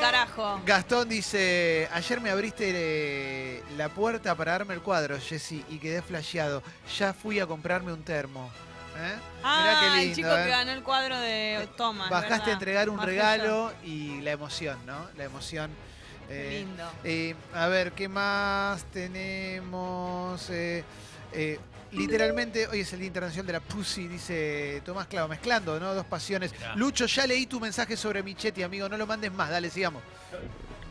Carajo. 0.00 0.60
Gastón 0.66 1.08
dice, 1.08 1.88
ayer 1.92 2.20
me 2.20 2.30
abriste 2.30 2.70
eh, 2.74 3.62
la 3.76 3.88
puerta 3.88 4.34
para 4.34 4.52
darme 4.52 4.74
el 4.74 4.82
cuadro, 4.82 5.18
Jessy, 5.18 5.64
y 5.70 5.78
quedé 5.78 6.02
flasheado. 6.02 6.62
Ya 6.98 7.12
fui 7.12 7.40
a 7.40 7.46
comprarme 7.46 7.92
un 7.92 8.02
termo. 8.02 8.50
¿Eh? 8.98 9.14
Ah, 9.42 9.60
Mirá 9.62 9.80
qué 9.80 9.86
el 9.86 10.00
lindo, 10.08 10.14
chico 10.16 10.28
¿eh? 10.36 10.44
que 10.44 10.50
ganó 10.50 10.72
el 10.72 10.82
cuadro 10.82 11.18
de 11.18 11.68
Thomas. 11.76 12.10
Bajaste 12.10 12.32
¿verdad? 12.36 12.48
a 12.48 12.52
entregar 12.52 12.90
un 12.90 12.96
Más 12.96 13.06
regalo 13.06 13.72
y 13.84 14.20
la 14.20 14.32
emoción, 14.32 14.78
¿no? 14.84 15.08
La 15.16 15.24
emoción. 15.24 15.70
Eh, 16.28 16.64
lindo. 16.66 16.84
eh, 17.04 17.34
a 17.54 17.68
ver, 17.68 17.92
¿qué 17.92 18.08
más 18.08 18.84
tenemos? 18.92 20.50
Literalmente, 21.92 22.66
hoy 22.68 22.80
es 22.80 22.92
el 22.92 23.00
Día 23.00 23.08
Internacional 23.08 23.46
de 23.46 23.52
la 23.52 23.60
Pussy, 23.60 24.08
dice 24.08 24.80
Tomás 24.84 25.06
Clavo, 25.08 25.28
mezclando, 25.28 25.78
¿no? 25.78 25.94
Dos 25.94 26.06
pasiones. 26.06 26.52
Mirá. 26.52 26.74
Lucho, 26.74 27.06
ya 27.06 27.26
leí 27.26 27.46
tu 27.46 27.60
mensaje 27.60 27.96
sobre 27.96 28.22
Michetti, 28.22 28.62
amigo, 28.62 28.88
no 28.88 28.96
lo 28.96 29.06
mandes 29.06 29.32
más, 29.32 29.50
dale, 29.50 29.68
sigamos. 29.68 30.02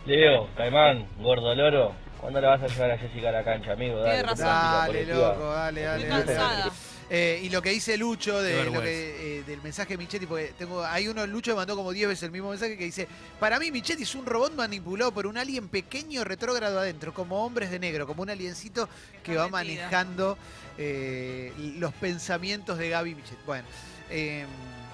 Leo, 0.05 0.47
Caimán, 0.55 1.07
gordo 1.19 1.55
loro, 1.55 1.95
¿cuándo 2.21 2.39
le 2.39 2.47
vas 2.47 2.61
a 2.61 2.67
llevar 2.67 2.91
a 2.91 2.97
Jessica 2.97 3.29
a 3.29 3.31
la 3.33 3.43
cancha, 3.43 3.73
amigo? 3.73 4.01
Razón. 4.03 4.37
Dale, 4.45 5.05
loco, 5.05 5.51
dale, 5.51 5.81
dale. 5.81 6.03
Estoy 6.03 6.09
dale, 6.19 6.33
dale. 6.33 6.61
cansada. 6.61 6.71
Eh, 7.13 7.41
y 7.43 7.49
lo 7.49 7.61
que 7.61 7.71
dice 7.71 7.97
Lucho 7.97 8.37
Qué 8.37 8.43
de 8.43 8.53
vergüenza. 8.55 8.75
lo 8.79 8.81
que, 8.85 9.39
eh, 9.39 9.43
del 9.43 9.61
mensaje 9.61 9.89
de 9.93 9.97
Michetti, 9.97 10.25
porque 10.27 10.53
tengo, 10.57 10.81
hay 10.85 11.09
uno, 11.09 11.27
Lucho 11.27 11.51
me 11.51 11.57
mandó 11.57 11.75
como 11.75 11.91
10 11.91 12.07
veces 12.07 12.23
el 12.23 12.31
mismo 12.31 12.51
mensaje 12.51 12.77
que 12.77 12.85
dice, 12.85 13.05
para 13.37 13.59
mí 13.59 13.69
Michetti 13.69 14.03
es 14.03 14.15
un 14.15 14.25
robot 14.25 14.53
manipulado 14.53 15.11
por 15.11 15.27
un 15.27 15.37
alien 15.37 15.67
pequeño 15.67 16.23
retrógrado 16.23 16.79
adentro, 16.79 17.13
como 17.13 17.43
hombres 17.45 17.69
de 17.69 17.79
negro, 17.79 18.07
como 18.07 18.21
un 18.23 18.29
aliencito 18.29 18.87
que 19.23 19.35
va 19.35 19.49
manejando 19.49 20.37
eh, 20.77 21.51
los 21.79 21.91
pensamientos 21.95 22.77
de 22.77 22.87
Gaby 22.89 23.15
Michetti. 23.15 23.41
Bueno, 23.45 23.65
eh, 24.09 24.45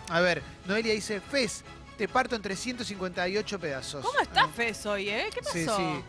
a 0.09 0.19
ver, 0.19 0.41
Noelia 0.65 0.93
dice, 0.93 1.21
Fez, 1.21 1.63
te 1.99 2.07
parto 2.07 2.35
en 2.35 2.41
358 2.41 3.59
pedazos. 3.59 4.03
¿Cómo 4.03 4.19
está 4.19 4.41
Ah, 4.45 4.49
Fez 4.55 4.83
hoy, 4.87 5.09
eh? 5.09 5.27
¿Qué 5.31 5.41
pasó? 5.41 5.53
Sí, 5.53 5.65
sí. 5.65 6.03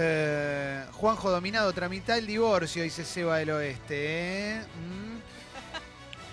Eh, 0.00 0.84
Juanjo 0.92 1.28
Dominado, 1.28 1.72
tramita 1.72 2.16
el 2.16 2.24
divorcio, 2.26 2.84
dice 2.84 3.04
Seba 3.04 3.38
del 3.38 3.50
Oeste. 3.50 4.58
¿eh? 4.58 4.62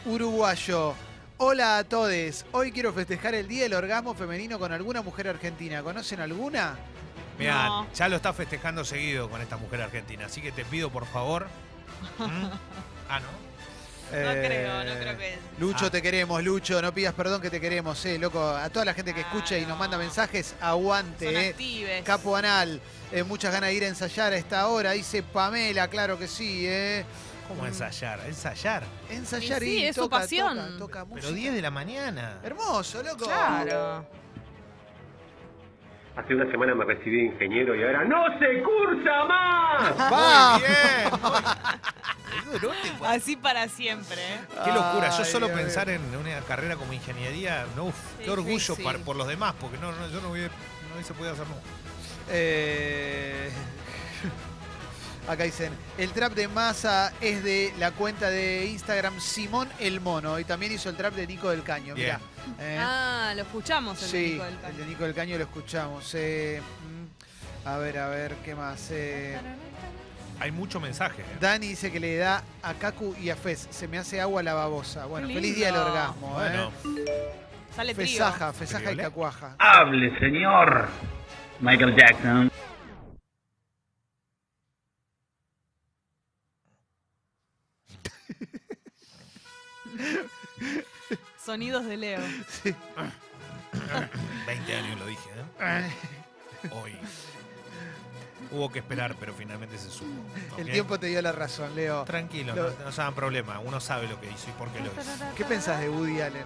Mm. 0.05 0.09
Uruguayo. 0.09 0.93
Hola 1.37 1.79
a 1.79 1.83
todos. 1.83 2.45
Hoy 2.51 2.71
quiero 2.71 2.93
festejar 2.93 3.33
el 3.33 3.47
Día 3.47 3.63
del 3.63 3.73
Orgasmo 3.73 4.13
Femenino 4.13 4.59
con 4.59 4.71
alguna 4.71 5.01
mujer 5.01 5.27
argentina. 5.29 5.81
¿Conocen 5.81 6.19
alguna? 6.19 6.75
Mirá, 7.39 7.65
No. 7.65 7.87
ya 7.93 8.07
lo 8.07 8.17
está 8.17 8.33
festejando 8.33 8.85
seguido 8.85 9.31
con 9.31 9.41
esta 9.41 9.57
mujer 9.57 9.81
argentina, 9.81 10.27
así 10.27 10.41
que 10.41 10.51
te 10.51 10.63
pido 10.63 10.91
por 10.91 11.07
favor. 11.07 11.47
¿Mm? 12.19 12.45
Ah, 13.09 13.19
¿no? 13.19 13.44
No 14.11 14.17
Eh, 14.31 14.43
creo, 14.45 14.83
no 14.83 14.99
creo 14.99 15.17
que. 15.17 15.37
Lucho, 15.59 15.85
Ah. 15.87 15.89
te 15.89 16.01
queremos, 16.01 16.43
Lucho, 16.43 16.81
no 16.81 16.93
pidas 16.93 17.13
perdón 17.15 17.41
que 17.41 17.49
te 17.49 17.59
queremos, 17.59 18.05
eh, 18.05 18.17
loco. 18.19 18.39
A 18.47 18.69
toda 18.69 18.85
la 18.85 18.93
gente 18.93 19.13
que 19.13 19.21
escucha 19.21 19.57
y 19.57 19.65
nos 19.65 19.77
manda 19.79 19.97
mensajes, 19.97 20.55
aguante, 20.61 21.25
Son 21.25 21.35
eh. 21.35 21.49
actives. 21.49 22.03
Capo 22.03 22.35
Anal, 22.35 22.79
eh, 23.11 23.23
muchas 23.23 23.51
ganas 23.51 23.69
de 23.69 23.75
ir 23.75 23.83
a 23.83 23.87
ensayar 23.87 24.33
a 24.33 24.37
esta 24.37 24.67
hora, 24.67 24.91
dice 24.91 25.23
Pamela, 25.23 25.87
claro 25.87 26.19
que 26.19 26.27
sí, 26.27 26.65
eh. 26.67 27.03
¿Cómo 27.47 27.65
ensayar? 27.65 28.19
Ensayar. 28.27 28.83
Ensayar 29.09 29.61
Y 29.63 29.65
sí, 29.65 29.77
y 29.79 29.85
es 29.85 29.95
su 29.95 30.09
pasión. 30.09 30.57
toca, 30.57 30.77
toca 30.79 31.05
música. 31.05 31.27
Pero 31.27 31.35
10 31.35 31.53
de 31.53 31.61
la 31.61 31.71
mañana. 31.71 32.39
Hermoso, 32.43 33.03
loco. 33.03 33.25
Claro. 33.25 34.05
Hace 36.15 36.33
una 36.33 36.49
semana 36.49 36.73
me 36.73 36.85
recibí 36.85 37.17
de 37.17 37.23
ingeniero 37.33 37.75
y 37.75 37.83
ahora 37.83 38.05
¡No 38.05 38.23
se 38.39 38.63
cursa 38.63 39.25
más! 39.25 40.11
Va. 40.11 40.57
Muy 40.59 40.67
bien. 40.67 41.35
Así 43.05 43.35
para 43.35 43.67
siempre. 43.69 44.15
¿eh? 44.21 44.39
Qué 44.63 44.71
locura, 44.71 45.09
yo 45.09 45.23
Ay, 45.23 45.31
solo 45.31 45.47
Dios 45.47 45.59
pensar 45.59 45.89
en 45.89 46.01
una 46.15 46.39
carrera 46.41 46.75
como 46.75 46.93
ingeniería, 46.93 47.65
no, 47.75 47.85
uf, 47.85 47.95
qué 48.23 48.29
orgullo 48.29 48.75
por 49.03 49.15
los 49.15 49.27
demás, 49.27 49.53
porque 49.59 49.77
no, 49.77 49.91
no, 49.91 50.07
yo 50.09 50.21
no, 50.21 50.29
hubiera- 50.31 50.53
no 50.89 50.95
hubiese 50.95 51.13
podido 51.13 51.33
hacer 51.33 51.47
nunca. 51.47 51.61
Eh, 52.29 53.49
Acá 55.27 55.43
dicen, 55.43 55.73
el 55.97 56.11
trap 56.11 56.33
de 56.33 56.47
masa 56.47 57.11
es 57.19 57.43
de 57.43 57.73
la 57.79 57.91
cuenta 57.91 58.29
de 58.29 58.67
Instagram 58.67 59.19
Simón 59.19 59.67
el 59.79 59.99
Mono 59.99 60.37
y 60.39 60.43
también 60.43 60.71
hizo 60.71 60.87
el 60.89 60.95
trap 60.95 61.15
de 61.15 61.25
Nico 61.25 61.49
del 61.49 61.63
Caño. 61.63 61.95
Mirá. 61.95 62.19
Eh, 62.59 62.77
Ah, 62.79 63.33
lo 63.35 63.41
escuchamos 63.41 63.99
el 64.03 64.07
sí, 64.09 64.31
Nico 64.33 64.43
del 64.43 64.59
Caño. 64.59 64.69
el 64.69 64.77
de 64.77 64.85
Nico 64.85 65.03
del 65.03 65.13
Caño 65.15 65.37
lo 65.39 65.43
escuchamos. 65.45 66.11
eh, 66.13 66.61
mm, 67.63 67.67
a 67.67 67.77
ver, 67.77 67.97
a 67.97 68.07
ver, 68.09 68.35
¿qué 68.45 68.53
más? 68.53 68.87
Eh, 68.91 69.35
Hay 70.39 70.51
mucho 70.51 70.79
mensaje. 70.79 71.21
¿eh? 71.21 71.37
Dani 71.39 71.67
dice 71.67 71.91
que 71.91 71.99
le 71.99 72.17
da 72.17 72.43
a 72.61 72.73
Kaku 72.73 73.15
y 73.21 73.29
a 73.29 73.35
Fez. 73.35 73.67
Se 73.71 73.87
me 73.87 73.97
hace 73.97 74.19
agua 74.21 74.43
la 74.43 74.53
babosa. 74.53 75.05
Bueno, 75.05 75.27
feliz 75.27 75.55
día 75.55 75.67
del 75.67 75.77
orgasmo. 75.77 76.27
Bueno, 76.33 76.71
eh. 76.99 77.45
Sale 77.75 77.93
trío. 77.93 78.07
Fesaja, 78.07 78.53
fesaja 78.53 78.91
y 78.91 78.97
cacuaja. 78.97 79.55
Hable, 79.59 80.17
señor. 80.19 80.87
Michael 81.59 81.95
Jackson. 81.95 82.51
Sonidos 91.43 91.85
de 91.85 91.97
Leo. 91.97 92.19
20 94.47 94.75
años 94.75 94.99
lo 94.99 95.05
dije, 95.05 95.29
Eh, 95.59 95.87
¿eh? 96.63 96.69
Hoy. 96.71 96.93
Hubo 98.51 98.71
que 98.71 98.79
esperar, 98.79 99.15
pero 99.19 99.33
finalmente 99.33 99.77
se 99.77 99.89
supo. 99.89 100.11
El 100.57 100.71
tiempo 100.71 100.99
te 100.99 101.07
dio 101.07 101.21
la 101.21 101.31
razón, 101.31 101.75
Leo. 101.75 102.03
Tranquilo, 102.03 102.53
Lo- 102.55 102.69
no, 102.71 102.85
no 102.85 102.91
se 102.91 103.01
hagan 103.01 103.15
problema. 103.15 103.59
Uno 103.59 103.79
sabe 103.79 104.07
lo 104.07 104.19
que 104.19 104.27
hizo 104.29 104.49
y 104.49 104.53
por 104.53 104.69
qué 104.69 104.79
lo 104.81 104.87
hizo. 104.87 105.25
¿Qué 105.35 105.45
pensás 105.45 105.79
de 105.79 105.89
Woody 105.89 106.21
Allen? 106.21 106.45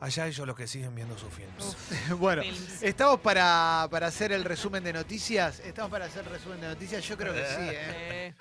Allá 0.00 0.26
ellos 0.28 0.46
los 0.46 0.54
que 0.56 0.66
siguen 0.68 0.94
viendo 0.94 1.18
sus 1.18 1.32
films. 1.32 1.76
bueno, 2.18 2.42
Films. 2.42 2.82
¿estamos 2.82 3.18
para, 3.20 3.88
para 3.90 4.06
hacer 4.06 4.30
el 4.32 4.44
resumen 4.44 4.82
de 4.84 4.92
noticias? 4.92 5.58
¿Estamos 5.60 5.90
para 5.90 6.04
hacer 6.06 6.24
el 6.24 6.30
resumen 6.32 6.60
de 6.60 6.68
noticias? 6.68 7.04
Yo 7.04 7.16
creo 7.16 7.34
que 7.34 7.44
sí, 7.44 7.56
¿eh? 7.60 8.34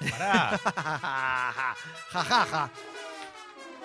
Eh, 0.00 0.10
Pará. 0.10 0.58
ja, 0.64 2.24
ja, 2.24 2.46
ja. 2.46 2.70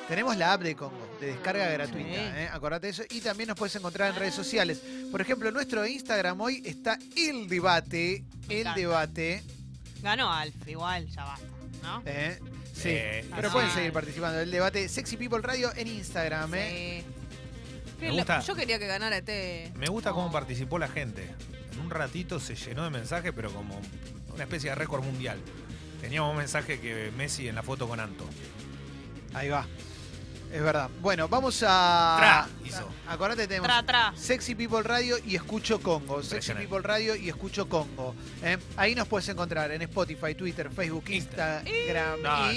Tenemos 0.07 0.35
la 0.37 0.53
app 0.53 0.61
de 0.61 0.75
Congo, 0.75 1.07
de 1.21 1.27
descarga 1.27 1.67
gratuita, 1.69 2.09
Sí. 2.09 2.15
¿eh? 2.15 2.49
acordate 2.51 2.87
de 2.87 2.91
eso. 2.91 3.03
Y 3.09 3.21
también 3.21 3.47
nos 3.47 3.57
puedes 3.57 3.75
encontrar 3.75 4.09
en 4.13 4.19
redes 4.19 4.33
sociales. 4.35 4.81
Por 5.11 5.21
ejemplo, 5.21 5.47
en 5.47 5.55
nuestro 5.55 5.85
Instagram 5.87 6.39
hoy 6.41 6.61
está 6.65 6.99
el 7.15 7.47
debate, 7.47 8.23
el 8.49 8.59
encanta. 8.59 8.79
debate. 8.79 9.43
ganó 10.01 10.31
Alf, 10.31 10.67
igual, 10.67 11.07
ya 11.07 11.23
basta, 11.23 11.47
¿no? 11.81 12.03
¿eh? 12.05 12.37
Sí, 12.73 12.89
Eh, 12.89 13.25
pero 13.33 13.49
sí. 13.49 13.53
pueden 13.53 13.71
seguir 13.71 13.93
participando 13.93 14.39
del 14.39 14.51
debate. 14.51 14.89
Sexy 14.89 15.15
People 15.15 15.39
Radio 15.41 15.71
en 15.75 15.87
Instagram, 15.87 16.53
¿eh? 16.55 17.03
Sí. 17.05 18.05
Me 18.05 18.11
gusta. 18.11 18.41
Yo 18.41 18.55
quería 18.55 18.77
que 18.79 18.87
ganara 18.87 19.17
este. 19.17 19.71
Me 19.75 19.87
gusta 19.87 20.09
No. 20.09 20.15
cómo 20.15 20.31
participó 20.31 20.77
la 20.77 20.89
gente. 20.89 21.29
En 21.71 21.79
un 21.79 21.89
ratito 21.89 22.39
se 22.41 22.55
llenó 22.55 22.83
de 22.83 22.89
mensajes, 22.89 23.31
pero 23.33 23.53
como 23.53 23.79
una 24.33 24.43
especie 24.43 24.71
de 24.71 24.75
récord 24.75 25.03
mundial. 25.03 25.39
Teníamos 26.01 26.31
un 26.31 26.37
mensaje 26.37 26.81
que 26.81 27.11
Messi 27.15 27.47
en 27.47 27.55
la 27.55 27.63
foto 27.63 27.87
con 27.87 28.01
Anto. 28.01 28.27
Ahí 29.33 29.47
va. 29.47 29.65
Es 30.53 30.61
verdad. 30.61 30.87
Bueno, 31.01 31.27
vamos 31.27 31.63
a. 31.67 32.15
Tra, 32.19 32.47
hizo. 32.63 32.87
Acordate, 33.07 33.47
tenemos 33.47 33.67
Tra, 33.67 33.81
tra. 33.81 34.13
Sexy 34.15 34.53
People 34.53 34.83
Radio 34.83 35.17
y 35.25 35.35
Escucho 35.35 35.81
Congo. 35.81 36.21
Sexy. 36.21 36.53
People 36.53 36.81
Radio 36.83 37.15
y 37.15 37.27
Escucho 37.27 37.67
Congo. 37.67 38.13
¿eh? 38.43 38.59
Ahí 38.77 38.93
nos 38.93 39.07
puedes 39.07 39.27
encontrar 39.29 39.71
en 39.71 39.81
Spotify, 39.81 40.35
Twitter, 40.35 40.69
Facebook, 40.69 41.05
Insta. 41.09 41.63
Instagram 41.65 42.21
Dale. 42.21 42.53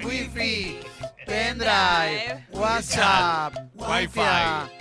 y 0.00 0.04
Wi-Fi, 0.04 0.80
pendrive, 1.24 2.46
WhatsApp, 2.50 3.54
Wi-Fi. 3.74 4.77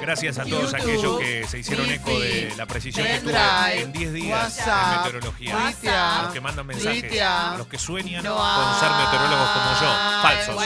Gracias 0.00 0.38
a 0.38 0.44
todos 0.44 0.72
YouTube, 0.72 0.80
aquellos 0.80 1.18
que 1.18 1.46
se 1.46 1.58
hicieron 1.58 1.88
eco 1.90 2.18
de 2.18 2.52
la 2.56 2.66
precisión 2.66 3.06
que 3.06 3.20
tuve 3.20 3.80
en 3.80 3.92
10 3.92 4.12
días 4.12 4.26
en 4.26 4.32
WhatsApp, 4.32 5.04
meteorología. 5.04 5.56
A 5.58 6.22
los 6.22 6.32
que 6.32 6.40
mandan 6.40 6.66
mensajes, 6.66 7.22
a 7.22 7.54
los 7.58 7.66
que 7.66 7.78
sueñan 7.78 8.24
No 8.24 8.36
con 8.36 8.80
ser 8.80 8.90
meteorólogos 8.90 9.48
como 9.50 9.80
yo. 9.80 10.22
Falsos. 10.22 10.56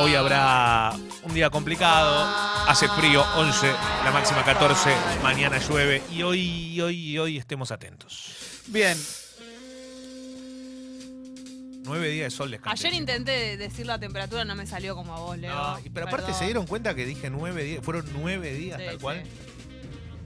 Hoy 0.00 0.14
habrá 0.14 0.92
un 1.22 1.34
día 1.34 1.50
complicado, 1.50 2.26
hace 2.66 2.88
frío, 2.88 3.24
11, 3.36 3.72
la 4.04 4.10
máxima 4.10 4.44
14, 4.44 4.94
mañana 5.22 5.58
llueve 5.58 6.02
y 6.10 6.22
hoy, 6.22 6.80
hoy, 6.80 7.18
hoy 7.18 7.38
estemos 7.38 7.70
atentos. 7.70 8.34
Bien, 8.66 8.98
Nueve 11.88 12.08
días 12.08 12.26
de 12.32 12.36
sol 12.36 12.50
descanso. 12.50 12.86
Ayer 12.86 12.94
intenté 13.00 13.56
decir 13.56 13.86
la 13.86 13.98
temperatura, 13.98 14.44
no 14.44 14.54
me 14.54 14.66
salió 14.66 14.94
como 14.94 15.14
a 15.14 15.18
vos, 15.20 15.38
Leo. 15.38 15.54
No, 15.54 15.78
y- 15.84 15.88
pero 15.90 16.06
aparte 16.06 16.32
se 16.34 16.44
dieron 16.44 16.66
cuenta 16.66 16.94
que 16.94 17.04
dije 17.06 17.30
nueve 17.30 17.64
días, 17.64 17.82
fueron 17.84 18.06
nueve 18.12 18.52
días 18.52 18.78
Sí, 18.78 18.86
tal 18.86 18.98
cual. 18.98 19.22
sí. 19.24 19.30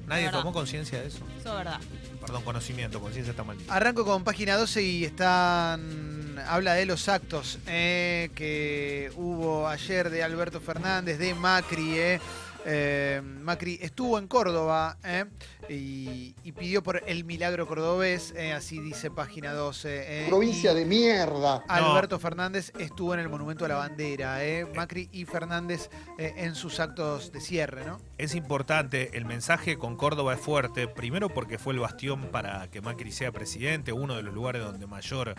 Nadie 0.09 0.25
verdad. 0.27 0.41
tomó 0.41 0.53
conciencia 0.53 1.01
de 1.01 1.07
eso. 1.09 1.19
Eso 1.41 1.51
es 1.51 1.57
verdad. 1.65 1.81
Perdón, 2.21 2.43
conocimiento, 2.43 3.01
conciencia 3.01 3.31
está 3.31 3.45
mal 3.45 3.57
dicho. 3.57 3.73
Arranco 3.73 4.05
con 4.05 4.25
página 4.25 4.57
12 4.57 4.83
y 4.83 5.05
están. 5.05 6.21
Habla 6.49 6.75
de 6.75 6.87
los 6.87 7.09
actos 7.09 7.59
eh, 7.67 8.31
que 8.35 9.13
hubo 9.17 9.69
ayer 9.69 10.11
de 10.11 10.23
Alberto 10.25 10.61
Fernández, 10.61 11.19
de 11.19 11.35
Macri. 11.35 11.99
eh. 11.99 12.21
Eh, 12.65 13.21
Macri 13.23 13.79
estuvo 13.83 14.19
en 14.19 14.29
Córdoba 14.29 14.97
eh, 15.05 15.25
y, 15.69 16.35
y 16.45 16.53
pidió 16.53 16.83
por 16.83 17.03
el 17.07 17.25
milagro 17.25 17.67
cordobés, 17.67 18.33
eh, 18.37 18.53
así 18.53 18.79
dice 18.81 19.11
página 19.11 19.53
12. 19.53 20.25
eh, 20.25 20.27
Provincia 20.29 20.73
de 20.75 20.85
mierda. 20.85 21.65
Alberto 21.69 22.19
Fernández 22.19 22.73
estuvo 22.79 23.15
en 23.15 23.21
el 23.21 23.29
Monumento 23.29 23.65
a 23.65 23.69
la 23.69 23.77
Bandera. 23.77 24.45
eh, 24.45 24.67
Macri 24.77 25.09
y 25.13 25.25
Fernández 25.25 25.91
eh, 26.19 26.35
en 26.37 26.55
sus 26.55 26.79
actos 26.81 27.33
de 27.33 27.41
cierre, 27.41 27.85
¿no? 27.85 27.99
Es 28.19 28.35
importante, 28.35 29.17
el 29.17 29.25
mensaje 29.25 29.77
con 29.77 29.97
Córdoba 29.97 30.35
es 30.35 30.41
fuerte, 30.41 30.87
primero 30.89 31.29
porque 31.29 31.59
fue 31.59 31.73
el 31.75 31.81
bastión 31.81 32.29
para 32.31 32.69
que 32.71 32.81
Macri 32.81 33.11
sea 33.13 33.33
presidente, 33.33 33.93
uno 33.93 34.15
de 34.15 34.23
los 34.23 34.33
lugares 34.35 34.63
donde 34.63 34.87
mayor 34.87 35.35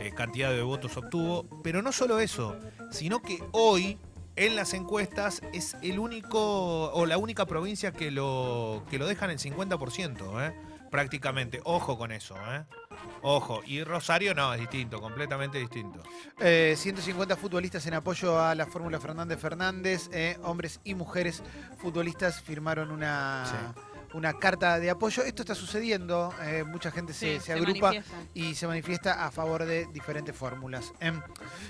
eh, 0.00 0.12
cantidad 0.16 0.50
de 0.50 0.62
votos 0.62 0.96
obtuvo, 0.96 1.44
pero 1.62 1.82
no 1.82 1.92
solo 1.92 2.18
eso, 2.18 2.56
sino 2.90 3.20
que 3.20 3.42
hoy 3.52 3.98
en 4.36 4.56
las 4.56 4.74
encuestas 4.74 5.42
es 5.52 5.76
el 5.82 5.98
único 5.98 6.92
o 6.92 7.06
la 7.06 7.18
única 7.18 7.46
provincia 7.46 7.92
que 7.92 8.10
lo, 8.10 8.84
que 8.90 8.98
lo 8.98 9.06
dejan 9.06 9.30
en 9.30 9.38
50%, 9.38 10.48
¿eh? 10.48 10.54
prácticamente. 10.90 11.60
Ojo 11.64 11.96
con 11.98 12.12
eso, 12.12 12.36
¿eh? 12.52 12.64
Ojo. 13.22 13.62
Y 13.64 13.82
Rosario 13.82 14.34
no, 14.34 14.52
es 14.52 14.60
distinto, 14.60 15.00
completamente 15.00 15.58
distinto. 15.58 16.02
Eh, 16.38 16.74
150 16.76 17.36
futbolistas 17.36 17.86
en 17.86 17.94
apoyo 17.94 18.40
a 18.40 18.54
la 18.54 18.66
Fórmula 18.66 19.00
Fernández 19.00 19.40
Fernández. 19.40 20.10
eh, 20.12 20.38
hombres 20.42 20.80
y 20.84 20.94
mujeres 20.94 21.42
futbolistas 21.78 22.42
firmaron 22.42 22.90
una, 22.90 23.74
una 24.14 24.34
carta 24.38 24.78
de 24.78 24.90
apoyo. 24.90 25.22
Esto 25.22 25.42
está 25.42 25.54
sucediendo. 25.54 26.34
eh, 26.42 26.64
mucha 26.64 26.90
gente 26.90 27.12
se, 27.12 27.34
Sí, 27.34 27.40
se 27.40 27.46
se 27.46 27.52
agrupa 27.52 27.92
y 28.34 28.54
se 28.54 28.66
manifiesta 28.66 29.24
a 29.26 29.30
favor 29.30 29.64
de 29.64 29.86
diferentes 29.92 30.34
fórmulas. 30.36 30.92
em. 31.00 31.20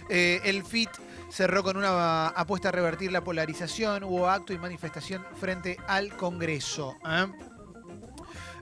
Eh, 0.08 0.40
el 0.44 0.64
FIT 0.64 0.90
cerró 1.30 1.62
con 1.62 1.76
una 1.76 2.28
apuesta 2.28 2.68
a 2.68 2.72
revertir 2.72 3.12
la 3.12 3.22
polarización. 3.22 4.04
Hubo 4.04 4.28
acto 4.28 4.52
y 4.52 4.58
manifestación 4.58 5.24
frente 5.40 5.76
al 5.86 6.16
Congreso. 6.16 6.96
em. 7.04 7.32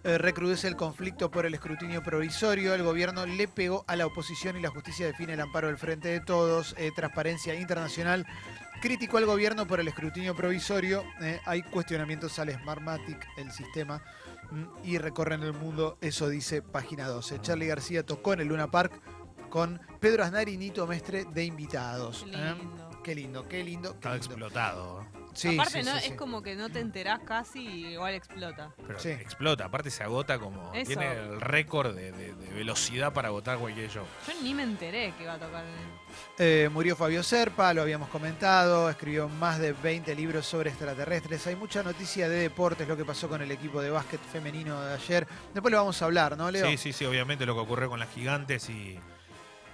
Eh, 0.02 0.16
recrudece 0.16 0.66
el 0.66 0.76
conflicto 0.76 1.30
por 1.30 1.44
el 1.44 1.52
escrutinio 1.52 2.02
provisorio. 2.02 2.72
El 2.74 2.82
gobierno 2.82 3.26
le 3.26 3.46
pegó 3.48 3.84
a 3.86 3.96
la 3.96 4.06
oposición 4.06 4.56
y 4.56 4.62
la 4.62 4.70
justicia 4.70 5.04
define 5.06 5.34
el 5.34 5.40
amparo 5.42 5.66
del 5.66 5.76
Frente 5.76 6.08
de 6.08 6.20
Todos. 6.20 6.74
Eh, 6.78 6.90
Transparencia 6.96 7.54
Internacional 7.54 8.26
criticó 8.80 9.18
al 9.18 9.26
gobierno 9.26 9.66
por 9.66 9.80
el 9.80 9.88
escrutinio 9.88 10.34
provisorio. 10.34 11.04
Eh, 11.20 11.40
hay 11.44 11.62
cuestionamientos 11.62 12.38
al 12.38 12.50
Smartmatic, 12.52 13.26
el 13.36 13.50
sistema, 13.52 14.02
mm, 14.50 14.64
y 14.84 14.98
recorren 14.98 15.42
el 15.42 15.52
mundo. 15.52 15.98
Eso 16.00 16.28
dice 16.28 16.62
página 16.62 17.06
12. 17.06 17.40
Charlie 17.40 17.66
García 17.66 18.04
tocó 18.04 18.32
en 18.32 18.40
el 18.40 18.48
Luna 18.48 18.70
Park 18.70 19.00
con 19.48 19.80
Pedro 20.00 20.24
Aznar 20.24 20.48
y 20.48 20.56
Nito 20.56 20.86
Mestre 20.86 21.24
de 21.24 21.44
invitados. 21.44 22.24
Qué 22.24 22.36
¿eh? 22.36 22.54
lindo. 22.54 22.90
Qué 23.02 23.14
lindo, 23.14 23.48
qué 23.48 23.64
lindo. 23.64 23.90
qué 23.90 23.96
Estaba 23.96 24.14
lindo. 24.16 24.26
explotado. 24.34 25.06
Sí, 25.34 25.54
Aparte, 25.54 25.82
sí, 25.82 25.88
no, 25.88 25.98
sí, 25.98 26.08
es 26.08 26.14
como 26.16 26.42
que 26.42 26.56
no 26.56 26.68
te 26.70 26.80
enterás 26.80 27.20
casi 27.20 27.60
y 27.60 27.86
igual 27.92 28.14
explota. 28.14 28.72
Pero 28.86 28.98
Sí. 28.98 29.10
explota, 29.10 29.64
aparte 29.66 29.90
se 29.90 30.02
agota 30.02 30.38
como. 30.38 30.72
Eso. 30.74 30.88
Tiene 30.88 31.12
el 31.12 31.40
récord 31.40 31.94
de, 31.94 32.12
de- 32.12 32.34
de 32.34 32.50
velocidad 32.54 33.12
para 33.12 33.28
agotar 33.28 33.58
cualquier 33.58 33.88
show. 33.90 34.04
Yo 34.26 34.32
ni 34.42 34.54
me 34.54 34.62
enteré 34.64 35.12
que 35.16 35.22
iba 35.24 35.34
a 35.34 35.38
tocar. 35.38 35.64
en- 35.64 36.00
Eh, 36.38 36.68
murió 36.72 36.96
Fabio 36.96 37.22
Serpa, 37.22 37.72
lo 37.72 37.82
habíamos 37.82 38.08
comentado, 38.08 38.90
escribió 38.90 39.28
más 39.28 39.58
de 39.60 39.72
20 39.72 40.14
libros 40.14 40.44
sobre 40.46 40.70
extraterrestres. 40.70 41.46
Hay 41.46 41.54
mucha 41.56 41.82
noticia 41.82 42.28
de 42.28 42.36
deportes, 42.36 42.88
lo 42.88 42.96
que 42.96 43.04
pasó 43.04 43.28
con 43.28 43.40
el 43.42 43.50
equipo 43.52 43.80
de 43.80 43.90
básquet 43.90 44.20
femenino 44.32 44.80
de 44.82 44.94
ayer. 44.94 45.26
Después 45.54 45.70
lo 45.70 45.78
vamos 45.78 46.00
a 46.02 46.04
hablar, 46.06 46.36
¿no, 46.36 46.50
Leo? 46.50 46.66
Sí, 46.66 46.76
sí, 46.76 46.92
sí, 46.92 47.04
obviamente 47.04 47.46
lo 47.46 47.54
que 47.54 47.60
ocurrió 47.60 47.88
con 47.88 48.00
las 48.00 48.10
gigantes 48.10 48.68
y, 48.68 48.98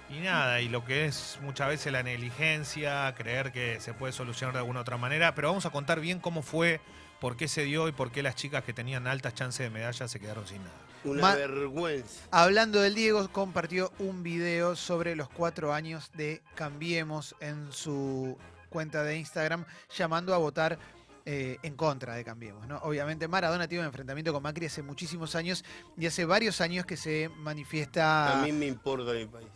y 0.09 0.19
nada, 0.19 0.61
y 0.61 0.69
lo 0.69 0.85
que 0.85 1.05
es 1.05 1.37
muchas 1.41 1.67
veces 1.67 1.91
la 1.91 2.01
negligencia, 2.03 3.13
creer 3.15 3.51
que 3.51 3.79
se 3.81 3.93
puede 3.93 4.13
solucionar 4.13 4.53
de 4.53 4.59
alguna 4.59 4.81
otra 4.81 4.97
manera, 4.97 5.35
pero 5.35 5.49
vamos 5.49 5.65
a 5.65 5.69
contar 5.69 5.99
bien 5.99 6.19
cómo 6.19 6.41
fue, 6.41 6.79
por 7.19 7.35
qué 7.35 7.47
se 7.47 7.63
dio 7.63 7.87
y 7.87 7.91
por 7.91 8.11
qué 8.11 8.23
las 8.23 8.35
chicas 8.35 8.63
que 8.63 8.73
tenían 8.73 9.07
altas 9.07 9.33
chances 9.33 9.65
de 9.65 9.69
medalla 9.69 10.07
se 10.07 10.19
quedaron 10.19 10.47
sin 10.47 10.59
nada. 10.59 10.75
Una 11.03 11.21
Ma- 11.21 11.35
vergüenza. 11.35 12.21
Hablando 12.31 12.81
del 12.81 12.95
Diego, 12.95 13.27
compartió 13.31 13.91
un 13.99 14.23
video 14.23 14.75
sobre 14.75 15.15
los 15.15 15.29
cuatro 15.29 15.73
años 15.73 16.11
de 16.13 16.41
Cambiemos 16.55 17.35
en 17.39 17.71
su 17.71 18.37
cuenta 18.69 19.03
de 19.03 19.17
Instagram, 19.17 19.65
llamando 19.95 20.33
a 20.33 20.37
votar 20.37 20.77
eh, 21.25 21.57
en 21.63 21.75
contra 21.75 22.15
de 22.15 22.23
Cambiemos. 22.23 22.67
¿no? 22.67 22.77
Obviamente 22.79 23.27
Maradona 23.27 23.67
tiene 23.67 23.81
un 23.81 23.87
enfrentamiento 23.87 24.31
con 24.31 24.43
Macri 24.43 24.65
hace 24.67 24.81
muchísimos 24.81 25.35
años 25.35 25.65
y 25.97 26.05
hace 26.05 26.23
varios 26.25 26.61
años 26.61 26.85
que 26.85 26.95
se 26.97 27.29
manifiesta 27.39 28.39
A 28.41 28.45
mí 28.45 28.51
me 28.51 28.65
importa 28.67 29.11
mi 29.13 29.25
país. 29.25 29.47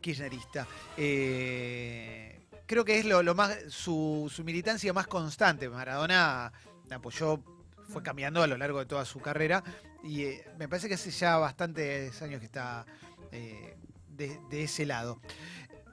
Kirchnerista. 0.00 0.66
Eh, 0.96 2.40
creo 2.66 2.84
que 2.84 2.98
es 2.98 3.04
lo, 3.04 3.22
lo 3.22 3.34
más 3.34 3.56
su, 3.68 4.30
su 4.32 4.44
militancia 4.44 4.92
más 4.92 5.06
constante. 5.06 5.68
Maradona 5.68 6.52
apoyó, 6.90 7.40
fue 7.88 8.02
cambiando 8.02 8.42
a 8.42 8.46
lo 8.46 8.56
largo 8.56 8.78
de 8.78 8.86
toda 8.86 9.04
su 9.04 9.20
carrera 9.20 9.62
y 10.02 10.22
eh, 10.24 10.44
me 10.58 10.68
parece 10.68 10.88
que 10.88 10.94
hace 10.94 11.10
ya 11.10 11.36
bastantes 11.38 12.20
años 12.22 12.40
que 12.40 12.46
está 12.46 12.86
eh, 13.32 13.76
de, 14.08 14.40
de 14.50 14.64
ese 14.64 14.86
lado. 14.86 15.20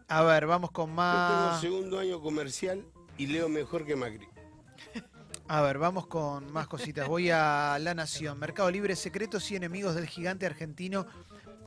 A 0.08 0.22
ver, 0.22 0.46
vamos 0.46 0.72
con 0.72 0.90
Yo 0.90 0.96
tengo 0.96 1.02
más. 1.02 1.62
segundo 1.62 2.00
año 2.00 2.22
comercial 2.22 2.86
y 3.18 3.28
leo 3.28 3.50
mejor 3.50 3.86
que 3.86 3.96
Macri. 3.96 4.28
A 5.48 5.62
ver, 5.62 5.78
vamos 5.78 6.08
con 6.08 6.52
más 6.52 6.68
cositas. 6.68 7.08
Voy 7.08 7.30
a 7.30 7.78
La 7.80 7.94
Nación. 7.94 8.40
Mercado 8.40 8.70
Libre, 8.72 8.96
secretos 8.96 9.52
y 9.52 9.56
enemigos 9.56 9.94
del 9.94 10.08
gigante 10.08 10.46
argentino 10.48 11.06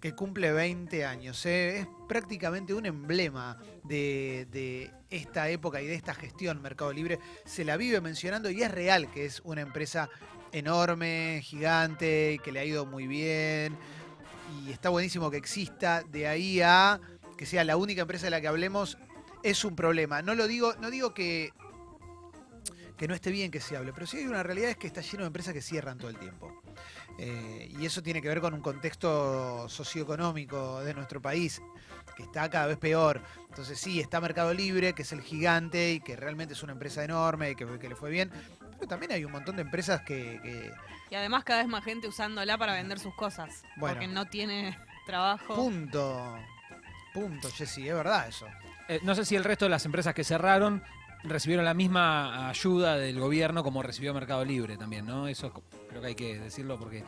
que 0.00 0.14
cumple 0.14 0.52
20 0.52 1.04
años. 1.04 1.44
¿eh? 1.46 1.80
Es 1.80 1.88
prácticamente 2.08 2.74
un 2.74 2.86
emblema 2.86 3.58
de, 3.84 4.46
de 4.50 4.90
esta 5.10 5.48
época 5.48 5.80
y 5.80 5.86
de 5.86 5.94
esta 5.94 6.14
gestión 6.14 6.62
Mercado 6.62 6.92
Libre. 6.92 7.18
Se 7.44 7.64
la 7.64 7.76
vive 7.76 8.00
mencionando 8.00 8.50
y 8.50 8.62
es 8.62 8.70
real 8.70 9.10
que 9.10 9.24
es 9.24 9.40
una 9.44 9.60
empresa 9.60 10.08
enorme, 10.52 11.40
gigante, 11.42 12.40
que 12.42 12.52
le 12.52 12.60
ha 12.60 12.64
ido 12.64 12.86
muy 12.86 13.06
bien. 13.06 13.76
Y 14.64 14.70
está 14.70 14.88
buenísimo 14.88 15.30
que 15.30 15.36
exista. 15.36 16.02
De 16.02 16.26
ahí 16.26 16.60
a 16.60 17.00
que 17.36 17.46
sea 17.46 17.64
la 17.64 17.76
única 17.76 18.02
empresa 18.02 18.26
de 18.26 18.30
la 18.30 18.40
que 18.40 18.48
hablemos 18.48 18.98
es 19.42 19.64
un 19.64 19.76
problema. 19.76 20.22
No 20.22 20.34
lo 20.34 20.46
digo, 20.46 20.74
no 20.80 20.90
digo 20.90 21.14
que 21.14 21.52
que 22.98 23.06
no 23.06 23.14
esté 23.14 23.30
bien 23.30 23.52
que 23.52 23.60
se 23.60 23.76
hable, 23.76 23.92
pero 23.92 24.06
sí 24.06 24.16
hay 24.18 24.26
una 24.26 24.42
realidad 24.42 24.70
es 24.70 24.76
que 24.76 24.88
está 24.88 25.00
lleno 25.00 25.22
de 25.22 25.28
empresas 25.28 25.54
que 25.54 25.62
cierran 25.62 25.98
todo 25.98 26.10
el 26.10 26.18
tiempo. 26.18 26.60
Eh, 27.18 27.74
y 27.78 27.84
eso 27.84 28.02
tiene 28.02 28.22
que 28.22 28.28
ver 28.28 28.40
con 28.40 28.54
un 28.54 28.60
contexto 28.60 29.68
socioeconómico 29.68 30.80
de 30.84 30.94
nuestro 30.94 31.20
país, 31.20 31.60
que 32.16 32.22
está 32.22 32.48
cada 32.48 32.66
vez 32.66 32.78
peor. 32.78 33.20
Entonces 33.48 33.78
sí, 33.78 33.98
está 34.00 34.20
Mercado 34.20 34.54
Libre, 34.54 34.92
que 34.92 35.02
es 35.02 35.12
el 35.12 35.20
gigante 35.22 35.92
y 35.92 36.00
que 36.00 36.14
realmente 36.16 36.54
es 36.54 36.62
una 36.62 36.72
empresa 36.72 37.02
enorme 37.02 37.50
y 37.50 37.54
que, 37.56 37.66
que 37.78 37.88
le 37.88 37.96
fue 37.96 38.10
bien, 38.10 38.30
pero 38.76 38.86
también 38.88 39.10
hay 39.12 39.24
un 39.24 39.32
montón 39.32 39.56
de 39.56 39.62
empresas 39.62 40.02
que... 40.02 40.38
que- 40.42 40.72
Y 41.10 41.14
además 41.16 41.42
cada 41.44 41.60
vez 41.60 41.68
más 41.68 41.82
gente 41.84 42.06
usándola 42.06 42.56
para 42.56 42.74
vender 42.74 42.98
sus 43.00 43.14
cosas. 43.14 43.62
Bueno. 43.76 43.94
Porque 43.96 44.06
no 44.06 44.26
tiene 44.26 44.78
trabajo. 45.06 45.56
punto. 45.56 46.36
Punto, 47.14 47.50
Jessy, 47.50 47.88
es 47.88 47.94
verdad 47.94 48.28
eso. 48.28 48.46
Eh, 48.88 49.00
no 49.02 49.14
sé 49.14 49.24
si 49.24 49.34
el 49.34 49.42
resto 49.42 49.64
de 49.64 49.70
las 49.70 49.84
empresas 49.86 50.14
que 50.14 50.22
cerraron 50.22 50.84
recibieron 51.24 51.64
la 51.64 51.74
misma 51.74 52.48
ayuda 52.48 52.96
del 52.96 53.18
gobierno 53.18 53.62
como 53.64 53.82
recibió 53.82 54.14
Mercado 54.14 54.44
Libre 54.44 54.76
también, 54.76 55.06
¿no? 55.06 55.28
Eso 55.28 55.52
creo 55.88 56.00
que 56.00 56.06
hay 56.08 56.14
que 56.14 56.38
decirlo 56.38 56.78
porque 56.78 57.04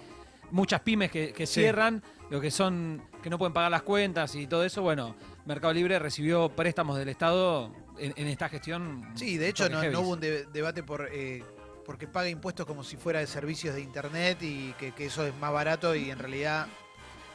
muchas 0.50 0.80
pymes 0.80 1.10
que, 1.10 1.32
que 1.32 1.46
Sí. 1.46 1.60
cierran, 1.60 2.02
lo 2.28 2.40
que 2.40 2.50
son, 2.50 3.02
que 3.22 3.30
no 3.30 3.38
pueden 3.38 3.52
pagar 3.52 3.70
las 3.70 3.82
cuentas 3.82 4.34
y 4.34 4.46
todo 4.46 4.64
eso, 4.64 4.82
bueno, 4.82 5.14
Mercado 5.46 5.72
Libre 5.72 5.98
recibió 5.98 6.48
préstamos 6.50 6.96
del 6.98 7.08
Estado 7.08 7.72
en, 7.98 8.12
en 8.16 8.26
esta 8.26 8.48
gestión. 8.48 9.08
Sí, 9.14 9.36
de 9.38 9.48
hecho 9.48 9.68
no, 9.68 9.80
hubo 10.00 10.10
un 10.10 10.20
de- 10.20 10.46
debate 10.46 10.82
por 10.82 11.08
eh, 11.12 11.44
porque 11.86 12.06
paga 12.06 12.28
impuestos 12.28 12.66
como 12.66 12.84
si 12.84 12.96
fuera 12.96 13.20
de 13.20 13.26
servicios 13.26 13.74
de 13.74 13.80
internet 13.80 14.38
y 14.42 14.72
que, 14.78 14.92
que 14.92 15.06
eso 15.06 15.26
es 15.26 15.34
más 15.36 15.52
barato 15.52 15.94
y 15.94 16.10
en 16.10 16.18
realidad... 16.18 16.66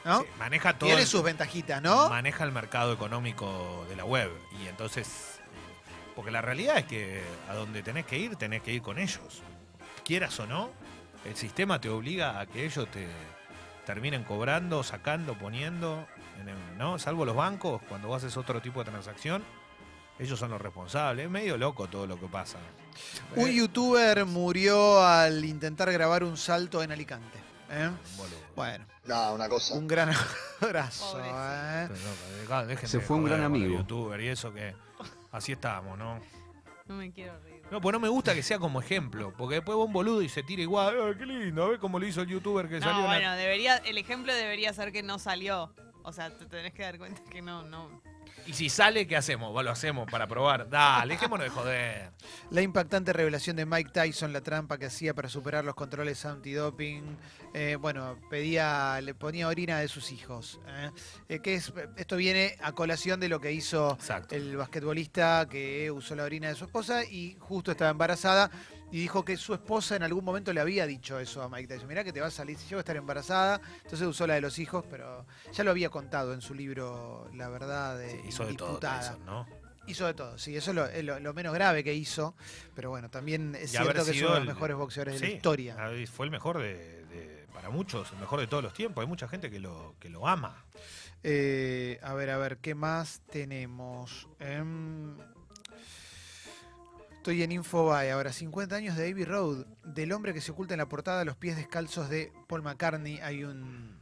¿no? 0.06 0.22
Sí, 0.22 0.28
maneja 0.38 0.78
todo. 0.78 0.88
Tiene 0.88 1.06
sus 1.08 1.24
ventajitas, 1.24 1.82
¿no? 1.82 2.10
Maneja 2.10 2.44
el 2.44 2.52
mercado 2.52 2.94
económico 2.94 3.86
de 3.90 3.96
la 3.96 4.06
web. 4.06 4.30
Y 4.64 4.68
entonces. 4.68 5.35
Porque 6.16 6.32
la 6.32 6.42
realidad 6.42 6.78
es 6.78 6.86
que 6.86 7.22
a 7.50 7.54
donde 7.54 7.84
tenés 7.84 8.06
que 8.06 8.18
ir, 8.18 8.36
tenés 8.38 8.62
que 8.62 8.72
ir 8.72 8.82
con 8.82 8.98
ellos. 9.00 9.42
Quieras 10.06 10.40
o 10.40 10.48
no, 10.48 10.70
el 11.26 11.36
sistema 11.36 11.82
te 11.82 11.90
obliga 11.90 12.40
a 12.40 12.46
que 12.46 12.66
ellos 12.66 12.88
te 12.90 13.08
terminen 13.86 14.24
cobrando, 14.24 14.84
sacando, 14.84 15.38
poniendo. 15.38 16.08
en 16.40 16.50
el- 16.50 16.78
¿no? 16.78 17.00
Salvo 17.00 17.24
los 17.24 17.36
bancos, 17.36 17.82
cuando 17.88 18.10
vos 18.10 18.22
haces 18.24 18.36
otro 18.36 18.62
tipo 18.62 18.84
de 18.84 18.92
transacción, 18.92 19.42
ellos 20.20 20.38
son 20.38 20.52
los 20.52 20.62
responsables. 20.62 21.26
Es 21.26 21.32
medio 21.32 21.58
loco 21.58 21.88
todo 21.88 22.06
lo 22.08 22.20
que 22.20 22.28
pasa. 22.28 22.58
Un 23.38 23.50
youtuber 23.52 24.26
murió 24.26 25.02
al 25.06 25.44
intentar 25.46 25.90
grabar 25.94 26.24
un 26.26 26.36
salto 26.38 26.84
en 26.84 26.92
Alicante. 26.92 27.38
¿eh? 27.70 27.90
Bueno. 28.56 28.86
No, 29.06 29.34
una 29.34 29.48
cosa. 29.48 29.76
Un 29.76 29.88
gran 29.88 30.12
abrazo. 30.62 31.20
¿eh? 31.24 31.88
No, 32.50 32.66
déjense 32.66 33.00
Se 33.00 33.06
fue 33.06 33.16
un 33.18 33.24
gran 33.26 33.42
amigo. 33.44 33.78
youtuber 33.78 34.20
y 34.22 34.28
eso 34.28 34.54
que. 34.54 34.76
Así 35.36 35.52
estamos, 35.52 35.98
¿no? 35.98 36.18
No 36.88 36.96
me 36.96 37.12
quiero 37.12 37.38
reír. 37.42 37.62
No, 37.70 37.82
pues 37.82 37.92
no 37.92 38.00
me 38.00 38.08
gusta 38.08 38.34
que 38.34 38.42
sea 38.42 38.58
como 38.58 38.80
ejemplo, 38.80 39.34
porque 39.38 39.56
después 39.56 39.78
va 39.78 39.84
un 39.84 39.92
boludo 39.92 40.22
y 40.22 40.30
se 40.30 40.44
tira 40.44 40.62
igual. 40.62 40.96
"Ay, 41.02 41.16
qué 41.18 41.26
lindo! 41.26 41.66
A 41.66 41.70
ver 41.72 41.80
cómo 41.80 42.00
lo 42.00 42.06
hizo 42.08 42.22
el 42.22 42.28
youtuber 42.28 42.70
que 42.70 42.80
salió. 42.80 42.94
No, 42.94 43.02
la-". 43.02 43.08
bueno, 43.08 43.34
debería, 43.34 43.76
el 43.78 43.98
ejemplo 43.98 44.34
debería 44.34 44.72
ser 44.72 44.94
que 44.94 45.04
no 45.04 45.20
salió. 45.20 45.74
O 46.04 46.14
sea, 46.14 46.30
te 46.38 46.46
tenés 46.46 46.72
que 46.74 46.84
dar 46.84 46.98
cuenta 46.98 47.22
que 47.30 47.42
no, 47.42 47.64
no. 47.64 47.90
Y 48.48 48.54
si 48.54 48.70
sale, 48.70 49.08
¿qué 49.08 49.16
hacemos? 49.16 49.64
Lo 49.64 49.72
hacemos 49.72 50.10
para 50.10 50.28
probar. 50.28 50.70
Dale, 50.70 51.16
dejémonos 51.16 51.46
de 51.46 51.50
joder. 51.50 52.12
La 52.52 52.62
impactante 52.62 53.12
revelación 53.12 53.56
de 53.56 53.66
Mike 53.66 53.90
Tyson, 53.92 54.34
la 54.34 54.42
trampa 54.42 54.78
que 54.78 54.86
hacía 54.86 55.16
para 55.16 55.30
superar 55.30 55.66
los 55.66 55.74
controles 55.74 56.26
antidoping. 56.26 57.18
Eh, 57.54 57.78
bueno, 57.80 58.20
pedía, 58.30 59.00
le 59.02 59.16
ponía 59.16 59.48
orina 59.48 59.80
de 59.80 59.88
sus 59.88 60.12
hijos. 60.12 60.60
¿eh? 60.68 60.92
Eh, 61.30 61.40
que 61.40 61.56
es, 61.56 61.74
esto 61.98 62.18
viene 62.18 62.56
a 62.62 62.74
colación 62.74 63.20
de 63.20 63.30
lo 63.30 63.40
que 63.40 63.52
hizo 63.52 63.98
el 64.30 64.58
basquetbolista 64.58 65.48
que 65.50 65.90
usó 65.90 66.16
la 66.16 66.24
orina 66.24 66.50
de 66.50 66.56
su 66.56 66.66
esposa 66.66 67.04
y 67.04 67.38
justo 67.40 67.72
estaba 67.72 67.92
embarazada 67.92 68.52
y 68.92 69.00
dijo 69.00 69.26
que 69.26 69.36
su 69.38 69.54
esposa 69.54 69.96
en 69.96 70.04
algún 70.04 70.24
momento 70.24 70.54
le 70.54 70.62
había 70.62 70.86
dicho 70.88 71.20
eso 71.20 71.42
a 71.42 71.50
Mike 71.50 71.68
Tyson. 71.68 71.88
Mirá 71.88 72.04
que 72.04 72.14
te 72.14 72.22
va 72.22 72.28
a 72.28 72.32
salir, 72.32 72.58
si 72.58 72.66
yo 72.68 72.78
voy 72.78 72.80
a 72.80 72.82
estar 72.82 72.96
embarazada. 72.96 73.60
Entonces 73.84 74.08
usó 74.08 74.26
la 74.28 74.36
de 74.36 74.42
los 74.42 74.60
hijos, 74.60 74.86
pero 74.90 75.26
ya 75.54 75.64
lo 75.64 75.72
había 75.72 75.90
contado 75.90 76.34
en 76.34 76.42
su 76.42 76.54
libro 76.54 77.30
La 77.34 77.50
verdad 77.50 77.98
de 77.98 78.22
hizo 78.28 78.46
de 78.46 78.54
todo 78.56 78.68
Indisputada. 78.70 79.00
Tyson, 79.00 79.26
¿no? 79.26 79.48
Hizo 79.88 80.08
de 80.08 80.14
todo, 80.16 80.38
sí, 80.40 80.56
eso 80.58 80.72
es 80.72 80.76
lo, 80.76 80.86
es 80.88 81.04
lo- 81.04 81.20
lo 81.20 81.34
menos 81.36 81.54
grave 81.54 81.84
que 81.84 81.94
hizo, 81.94 82.34
pero 82.74 82.90
bueno, 82.90 83.10
también 83.12 83.54
es 83.54 83.66
Y 83.74 83.78
cierto 83.78 84.04
que 84.04 84.12
es 84.12 84.22
uno 84.22 84.34
de 84.34 84.40
los 84.40 84.48
mejores 84.48 84.76
boxeadores 84.78 85.14
de 85.14 85.20
Sí, 85.20 85.32
la 85.32 85.36
historia. 85.38 85.76
Fue 86.12 86.26
el 86.26 86.32
mejor 86.32 86.58
de, 86.58 87.06
de- 87.06 87.46
para 87.54 87.70
muchos, 87.70 88.12
el 88.12 88.18
mejor 88.18 88.40
de 88.40 88.48
todos 88.48 88.64
los 88.64 88.74
tiempos. 88.74 89.04
Hay 89.04 89.08
mucha 89.08 89.28
gente 89.28 89.52
que 89.52 89.60
lo, 89.60 89.96
que 90.00 90.10
lo 90.10 90.28
ama. 90.28 90.66
Eh, 91.22 92.00
a 92.04 92.14
ver, 92.16 92.30
a 92.32 92.38
ver, 92.38 92.58
¿qué 92.58 92.74
más 92.76 93.22
tenemos? 93.32 94.28
Em, 94.40 95.16
estoy 97.26 97.42
en 97.42 97.52
Infobae 97.52 98.12
ahora, 98.12 98.32
50 98.32 98.76
años 98.76 98.96
de 98.96 99.10
Abbey 99.10 99.26
Road, 99.26 99.66
del 99.84 100.12
hombre 100.12 100.32
que 100.32 100.42
se 100.42 100.52
oculta 100.52 100.76
en 100.76 100.78
la 100.78 100.88
portada 100.88 101.22
a 101.22 101.26
los 101.26 101.36
pies 101.36 101.56
descalzos 101.56 102.08
de 102.08 102.32
Paul 102.48 102.62
McCartney. 102.62 103.18
Hay 103.18 103.44
un, 103.44 104.00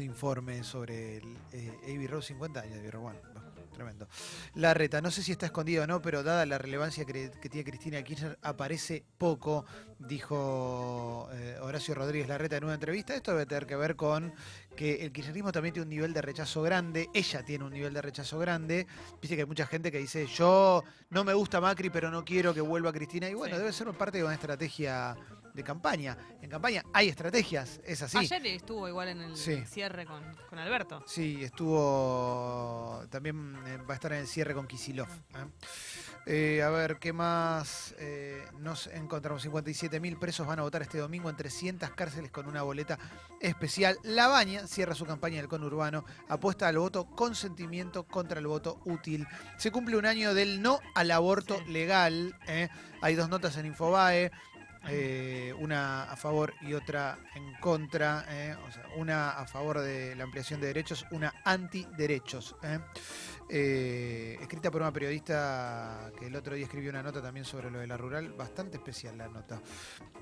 informe 0.00 0.64
sobre 0.64 1.18
el 1.18 1.36
eh, 1.52 1.78
Abbey 1.82 2.06
Road, 2.06 2.22
50 2.22 2.60
años 2.60 2.72
de 2.72 2.78
Abbey 2.78 2.90
Road. 2.90 3.31
Tremendo. 3.72 4.08
La 4.54 4.74
reta, 4.74 5.00
no 5.00 5.10
sé 5.10 5.22
si 5.22 5.32
está 5.32 5.46
escondido 5.46 5.84
o 5.84 5.86
no, 5.86 6.00
pero 6.00 6.22
dada 6.22 6.46
la 6.46 6.58
relevancia 6.58 7.04
que, 7.04 7.30
que 7.30 7.48
tiene 7.48 7.64
Cristina 7.64 8.02
Kirchner, 8.02 8.38
aparece 8.42 9.04
poco, 9.18 9.64
dijo 9.98 11.28
eh, 11.32 11.58
Horacio 11.60 11.94
Rodríguez 11.94 12.28
Larreta 12.28 12.56
en 12.56 12.64
una 12.64 12.74
entrevista. 12.74 13.14
Esto 13.14 13.32
debe 13.32 13.46
tener 13.46 13.66
que 13.66 13.76
ver 13.76 13.96
con 13.96 14.32
que 14.76 15.04
el 15.04 15.12
kirchnerismo 15.12 15.52
también 15.52 15.74
tiene 15.74 15.84
un 15.84 15.90
nivel 15.90 16.12
de 16.12 16.22
rechazo 16.22 16.62
grande, 16.62 17.08
ella 17.12 17.44
tiene 17.44 17.64
un 17.64 17.72
nivel 17.72 17.92
de 17.92 18.02
rechazo 18.02 18.38
grande. 18.38 18.86
Viste 19.20 19.36
que 19.36 19.42
hay 19.42 19.48
mucha 19.48 19.66
gente 19.66 19.92
que 19.92 19.98
dice, 19.98 20.26
yo 20.26 20.82
no 21.10 21.24
me 21.24 21.34
gusta 21.34 21.60
Macri, 21.60 21.90
pero 21.90 22.10
no 22.10 22.24
quiero 22.24 22.54
que 22.54 22.60
vuelva 22.60 22.92
Cristina. 22.92 23.28
Y 23.28 23.34
bueno, 23.34 23.58
debe 23.58 23.72
ser 23.72 23.88
parte 23.92 24.18
de 24.18 24.24
una 24.24 24.34
estrategia 24.34 25.16
de 25.54 25.62
campaña. 25.64 26.16
En 26.40 26.50
campaña 26.50 26.84
hay 26.92 27.08
estrategias, 27.08 27.80
es 27.84 28.02
así. 28.02 28.18
Ayer 28.18 28.46
estuvo 28.46 28.88
igual 28.88 29.08
en 29.08 29.20
el 29.20 29.36
Sí. 29.36 29.62
cierre 29.66 30.06
con, 30.06 30.22
con 30.48 30.58
Alberto. 30.58 31.02
Sí, 31.06 31.42
estuvo. 31.42 33.02
También 33.10 33.56
eh, 33.66 33.76
va 33.78 33.92
a 33.92 33.94
estar 33.94 34.12
en 34.12 34.20
el 34.20 34.26
cierre 34.26 34.54
con 34.54 34.66
Kisilov. 34.66 35.08
¿eh? 35.08 35.46
Eh, 36.24 36.62
a 36.62 36.70
ver, 36.70 36.98
¿qué 36.98 37.12
más? 37.12 37.94
Eh, 37.98 38.44
nos 38.60 38.86
encontramos 38.86 39.42
57 39.42 39.98
mil 39.98 40.16
presos 40.18 40.46
van 40.46 40.60
a 40.60 40.62
votar 40.62 40.82
este 40.82 40.98
domingo 40.98 41.28
en 41.28 41.36
300 41.36 41.90
cárceles 41.90 42.30
con 42.30 42.46
una 42.46 42.62
boleta 42.62 42.96
especial. 43.40 43.98
La 44.04 44.28
Baña 44.28 44.66
cierra 44.68 44.94
su 44.94 45.04
campaña 45.04 45.38
del 45.38 45.48
conurbano, 45.48 46.04
apuesta 46.28 46.68
al 46.68 46.78
voto 46.78 47.06
consentimiento 47.06 48.04
contra 48.04 48.38
el 48.38 48.46
voto 48.46 48.80
útil. 48.84 49.26
Se 49.58 49.72
cumple 49.72 49.96
un 49.96 50.06
año 50.06 50.32
del 50.32 50.62
no 50.62 50.78
al 50.94 51.10
aborto 51.10 51.60
legal. 51.66 52.38
Hay 53.00 53.14
dos 53.16 53.28
notas 53.28 53.56
en 53.56 53.66
Infobae. 53.66 54.30
Eh, 54.88 55.54
una 55.58 56.04
a 56.04 56.16
favor 56.16 56.54
y 56.60 56.74
otra 56.74 57.18
en 57.34 57.54
contra, 57.54 58.24
¿eh? 58.28 58.56
una 58.96 59.30
a 59.30 59.46
favor 59.46 59.80
de 59.80 60.16
la 60.16 60.24
ampliación 60.24 60.60
de 60.60 60.68
derechos, 60.68 61.06
una 61.10 61.32
antiderechos. 61.44 62.56
¿eh? 62.62 62.78
Eh, 63.48 64.38
escrita 64.40 64.70
por 64.70 64.80
una 64.80 64.92
periodista 64.92 66.10
que 66.18 66.26
el 66.26 66.36
otro 66.36 66.54
día 66.54 66.64
escribió 66.64 66.90
una 66.90 67.02
nota 67.02 67.22
también 67.22 67.44
sobre 67.44 67.70
lo 67.70 67.78
de 67.78 67.86
la 67.86 67.96
rural, 67.96 68.32
bastante 68.32 68.78
especial 68.78 69.16
la 69.18 69.28
nota. 69.28 69.60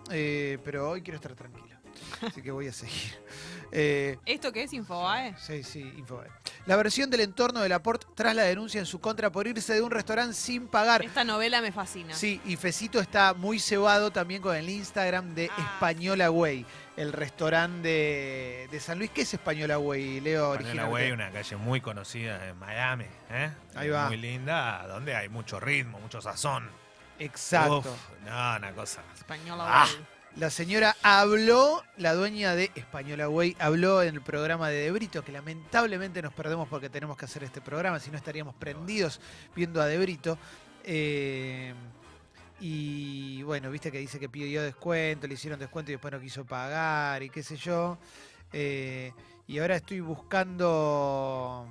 Pero 0.08 0.90
hoy 0.90 1.02
quiero 1.02 1.16
estar 1.16 1.34
tranquila, 1.34 1.79
así 2.26 2.42
que 2.42 2.50
voy 2.50 2.68
a 2.68 2.72
seguir. 2.72 3.18
Eh, 3.72 4.18
¿Esto 4.26 4.52
qué 4.52 4.64
es 4.64 4.72
Infobae? 4.72 5.34
Sí, 5.38 5.62
sí, 5.62 5.80
Infobae. 5.96 6.28
La 6.66 6.74
versión 6.76 7.08
del 7.08 7.20
entorno 7.20 7.60
de 7.60 7.68
Laporte 7.68 8.06
tras 8.16 8.34
la 8.34 8.42
denuncia 8.42 8.80
en 8.80 8.86
su 8.86 9.00
contra 9.00 9.30
por 9.30 9.46
irse 9.46 9.74
de 9.74 9.80
un 9.82 9.90
restaurante 9.92 10.34
sin 10.34 10.66
pagar. 10.66 11.04
Esta 11.04 11.22
novela 11.24 11.60
me 11.60 11.70
fascina. 11.72 12.14
Sí, 12.14 12.40
y 12.44 12.56
Fecito 12.56 13.00
está 13.00 13.32
muy 13.34 13.58
cebado 13.60 14.10
también 14.10 14.42
con 14.42 14.56
el 14.56 14.68
Instagram 14.68 15.34
de 15.34 15.50
Ah. 15.56 15.70
Española 15.74 16.30
Way, 16.32 16.66
el 16.96 17.12
restaurante 17.12 17.88
de, 17.88 18.68
de 18.72 18.80
San 18.80 18.98
Luis. 18.98 19.10
¿Qué 19.10 19.22
es 19.22 19.34
Española 19.34 19.78
Way, 19.78 20.20
Leo? 20.20 20.52
Española 20.54 20.88
originalmente? 20.88 20.92
Way, 20.92 21.12
una 21.12 21.30
calle 21.30 21.56
muy 21.56 21.80
conocida 21.80 22.48
en 22.48 22.58
Miami, 22.58 23.06
¿eh? 23.30 23.52
Ahí 23.76 23.88
va. 23.88 24.08
Muy 24.08 24.16
linda, 24.16 24.84
donde 24.88 25.14
hay 25.14 25.28
mucho 25.28 25.60
ritmo, 25.60 26.00
mucho 26.00 26.20
sazón. 26.20 26.68
Exacto. 27.20 27.78
Uf, 27.78 27.86
no, 28.26 28.56
una 28.56 28.72
cosa. 28.74 29.00
Española 29.16 29.64
Ah. 29.66 29.86
Way. 29.86 30.06
La 30.36 30.48
señora 30.48 30.96
habló, 31.02 31.82
la 31.96 32.14
dueña 32.14 32.54
de 32.54 32.70
Española 32.74 33.28
Way, 33.28 33.56
habló 33.58 34.02
en 34.02 34.14
el 34.14 34.22
programa 34.22 34.68
de 34.68 34.84
Debrito, 34.84 35.24
que 35.24 35.32
lamentablemente 35.32 36.22
nos 36.22 36.32
perdemos 36.32 36.68
porque 36.68 36.88
tenemos 36.88 37.16
que 37.16 37.24
hacer 37.24 37.42
este 37.44 37.60
programa, 37.60 37.98
si 37.98 38.10
no 38.10 38.16
estaríamos 38.16 38.54
prendidos 38.54 39.20
viendo 39.54 39.82
a 39.82 39.86
Debrito. 39.86 40.38
Eh, 40.84 41.74
y 42.60 43.42
bueno, 43.42 43.70
viste 43.70 43.90
que 43.90 43.98
dice 43.98 44.18
que 44.20 44.28
pidió 44.28 44.62
descuento, 44.62 45.26
le 45.26 45.34
hicieron 45.34 45.58
descuento 45.58 45.90
y 45.90 45.94
después 45.94 46.12
no 46.12 46.20
quiso 46.20 46.44
pagar 46.44 47.22
y 47.22 47.28
qué 47.28 47.42
sé 47.42 47.56
yo. 47.56 47.98
Eh, 48.52 49.12
y 49.48 49.58
ahora 49.58 49.76
estoy 49.76 50.00
buscando 50.00 51.66